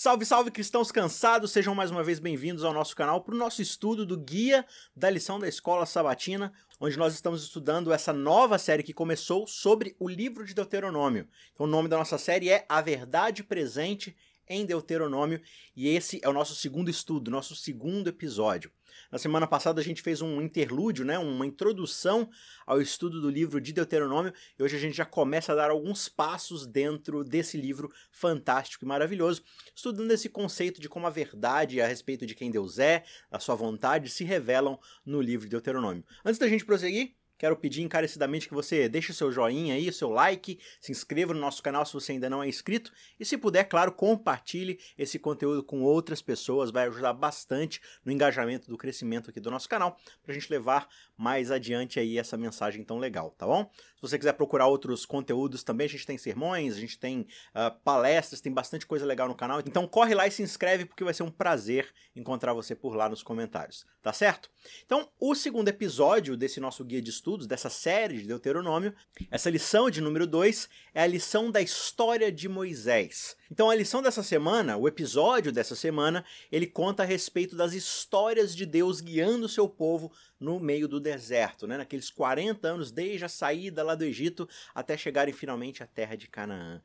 Salve, 0.00 0.24
salve 0.24 0.52
cristãos 0.52 0.92
cansados, 0.92 1.50
sejam 1.50 1.74
mais 1.74 1.90
uma 1.90 2.04
vez 2.04 2.20
bem-vindos 2.20 2.62
ao 2.62 2.72
nosso 2.72 2.94
canal 2.94 3.20
para 3.20 3.34
o 3.34 3.36
nosso 3.36 3.60
estudo 3.60 4.06
do 4.06 4.16
Guia 4.16 4.64
da 4.94 5.10
Lição 5.10 5.40
da 5.40 5.48
Escola 5.48 5.84
Sabatina, 5.86 6.52
onde 6.78 6.96
nós 6.96 7.14
estamos 7.14 7.42
estudando 7.42 7.92
essa 7.92 8.12
nova 8.12 8.60
série 8.60 8.84
que 8.84 8.94
começou 8.94 9.44
sobre 9.48 9.96
o 9.98 10.08
livro 10.08 10.44
de 10.44 10.54
Deuteronômio. 10.54 11.26
Então, 11.52 11.66
o 11.66 11.68
nome 11.68 11.88
da 11.88 11.98
nossa 11.98 12.16
série 12.16 12.48
é 12.48 12.64
A 12.68 12.80
Verdade 12.80 13.42
Presente 13.42 14.16
em 14.48 14.64
Deuteronômio, 14.64 15.40
e 15.76 15.88
esse 15.88 16.20
é 16.22 16.28
o 16.28 16.32
nosso 16.32 16.54
segundo 16.54 16.90
estudo, 16.90 17.30
nosso 17.30 17.54
segundo 17.54 18.08
episódio. 18.08 18.70
Na 19.10 19.18
semana 19.18 19.46
passada 19.46 19.80
a 19.80 19.84
gente 19.84 20.02
fez 20.02 20.20
um 20.20 20.40
interlúdio, 20.40 21.04
né, 21.04 21.18
uma 21.18 21.46
introdução 21.46 22.28
ao 22.66 22.80
estudo 22.80 23.20
do 23.20 23.30
livro 23.30 23.60
de 23.60 23.72
Deuteronômio, 23.72 24.32
e 24.58 24.62
hoje 24.62 24.76
a 24.76 24.78
gente 24.78 24.96
já 24.96 25.04
começa 25.04 25.52
a 25.52 25.54
dar 25.54 25.70
alguns 25.70 26.08
passos 26.08 26.66
dentro 26.66 27.22
desse 27.24 27.56
livro 27.56 27.92
fantástico 28.10 28.84
e 28.84 28.88
maravilhoso, 28.88 29.42
estudando 29.74 30.10
esse 30.10 30.28
conceito 30.28 30.80
de 30.80 30.88
como 30.88 31.06
a 31.06 31.10
verdade 31.10 31.80
a 31.80 31.86
respeito 31.86 32.26
de 32.26 32.34
quem 32.34 32.50
Deus 32.50 32.78
é, 32.78 33.04
a 33.30 33.38
sua 33.38 33.54
vontade, 33.54 34.10
se 34.10 34.24
revelam 34.24 34.78
no 35.04 35.20
livro 35.20 35.46
de 35.46 35.50
Deuteronômio. 35.50 36.04
Antes 36.24 36.38
da 36.38 36.48
gente 36.48 36.64
prosseguir, 36.64 37.17
Quero 37.38 37.56
pedir 37.56 37.82
encarecidamente 37.82 38.48
que 38.48 38.54
você 38.54 38.88
deixe 38.88 39.12
o 39.12 39.14
seu 39.14 39.30
joinha 39.30 39.74
aí, 39.74 39.88
o 39.88 39.92
seu 39.92 40.10
like, 40.10 40.58
se 40.80 40.90
inscreva 40.90 41.32
no 41.32 41.38
nosso 41.38 41.62
canal 41.62 41.86
se 41.86 41.92
você 41.92 42.10
ainda 42.12 42.28
não 42.28 42.42
é 42.42 42.48
inscrito 42.48 42.92
e 43.18 43.24
se 43.24 43.38
puder, 43.38 43.64
claro, 43.64 43.92
compartilhe 43.92 44.80
esse 44.98 45.20
conteúdo 45.20 45.62
com 45.62 45.82
outras 45.82 46.20
pessoas, 46.20 46.72
vai 46.72 46.88
ajudar 46.88 47.12
bastante 47.12 47.80
no 48.04 48.10
engajamento 48.10 48.68
do 48.68 48.76
crescimento 48.76 49.30
aqui 49.30 49.38
do 49.38 49.52
nosso 49.52 49.68
canal, 49.68 49.96
para 50.20 50.32
a 50.32 50.34
gente 50.34 50.50
levar 50.50 50.88
mais 51.16 51.52
adiante 51.52 52.00
aí 52.00 52.18
essa 52.18 52.36
mensagem 52.36 52.82
tão 52.82 52.98
legal, 52.98 53.30
tá 53.38 53.46
bom? 53.46 53.70
Se 53.94 54.02
você 54.02 54.18
quiser 54.18 54.32
procurar 54.32 54.66
outros 54.66 55.06
conteúdos 55.06 55.62
também, 55.62 55.86
a 55.86 55.90
gente 55.90 56.06
tem 56.06 56.18
sermões, 56.18 56.74
a 56.74 56.80
gente 56.80 56.98
tem 56.98 57.20
uh, 57.20 57.76
palestras, 57.84 58.40
tem 58.40 58.52
bastante 58.52 58.84
coisa 58.84 59.06
legal 59.06 59.28
no 59.28 59.34
canal, 59.34 59.60
então 59.60 59.86
corre 59.86 60.14
lá 60.14 60.26
e 60.26 60.30
se 60.30 60.42
inscreve 60.42 60.84
porque 60.84 61.04
vai 61.04 61.14
ser 61.14 61.22
um 61.22 61.30
prazer 61.30 61.92
encontrar 62.16 62.52
você 62.52 62.74
por 62.74 62.96
lá 62.96 63.08
nos 63.08 63.22
comentários, 63.22 63.86
tá 64.02 64.12
certo? 64.12 64.50
Então, 64.84 65.08
o 65.20 65.34
segundo 65.34 65.68
episódio 65.68 66.36
desse 66.36 66.58
nosso 66.58 66.84
guia 66.84 67.00
de 67.00 67.10
estudo 67.10 67.27
estudos 67.28 67.46
dessa 67.46 67.68
série 67.68 68.16
de 68.16 68.26
Deuteronômio. 68.26 68.94
Essa 69.30 69.50
lição 69.50 69.90
de 69.90 70.00
número 70.00 70.26
2 70.26 70.66
é 70.94 71.02
a 71.02 71.06
lição 71.06 71.50
da 71.50 71.60
história 71.60 72.32
de 72.32 72.48
Moisés. 72.48 73.36
Então 73.50 73.68
a 73.68 73.74
lição 73.74 74.00
dessa 74.00 74.22
semana, 74.22 74.78
o 74.78 74.88
episódio 74.88 75.52
dessa 75.52 75.76
semana, 75.76 76.24
ele 76.50 76.66
conta 76.66 77.02
a 77.02 77.06
respeito 77.06 77.54
das 77.54 77.74
histórias 77.74 78.56
de 78.56 78.64
Deus 78.64 79.02
guiando 79.02 79.44
o 79.44 79.48
seu 79.48 79.68
povo 79.68 80.10
no 80.40 80.58
meio 80.58 80.88
do 80.88 80.98
deserto, 80.98 81.66
né? 81.66 81.76
naqueles 81.76 82.10
40 82.10 82.66
anos 82.66 82.90
desde 82.90 83.26
a 83.26 83.28
saída 83.28 83.82
lá 83.82 83.94
do 83.94 84.04
Egito 84.04 84.48
até 84.74 84.96
chegarem 84.96 85.34
finalmente 85.34 85.82
à 85.82 85.86
terra 85.86 86.16
de 86.16 86.28
Canaã. 86.28 86.80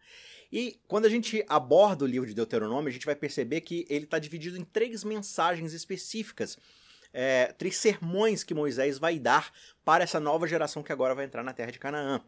E 0.52 0.78
quando 0.90 1.06
a 1.06 1.10
gente 1.10 1.44
aborda 1.48 2.04
o 2.04 2.08
livro 2.08 2.28
de 2.28 2.36
Deuteronômio, 2.36 2.90
a 2.90 2.92
gente 2.92 3.06
vai 3.06 3.16
perceber 3.16 3.62
que 3.62 3.86
ele 3.90 4.04
está 4.04 4.20
dividido 4.20 4.58
em 4.58 4.66
três 4.66 5.06
mensagens 5.06 5.72
específicas 5.72 6.58
é, 7.14 7.54
três 7.58 7.78
sermões 7.78 8.44
que 8.44 8.54
Moisés 8.54 8.98
vai 8.98 9.20
dar 9.20 9.52
para 9.86 10.04
essa 10.04 10.20
nova 10.20 10.48
geração 10.48 10.84
que 10.84 10.92
agora 10.92 11.16
vai 11.16 11.26
entrar 11.26 11.44
na 11.44 11.54
terra 11.54 11.72
de 11.72 11.80
Canaã. 11.80 12.22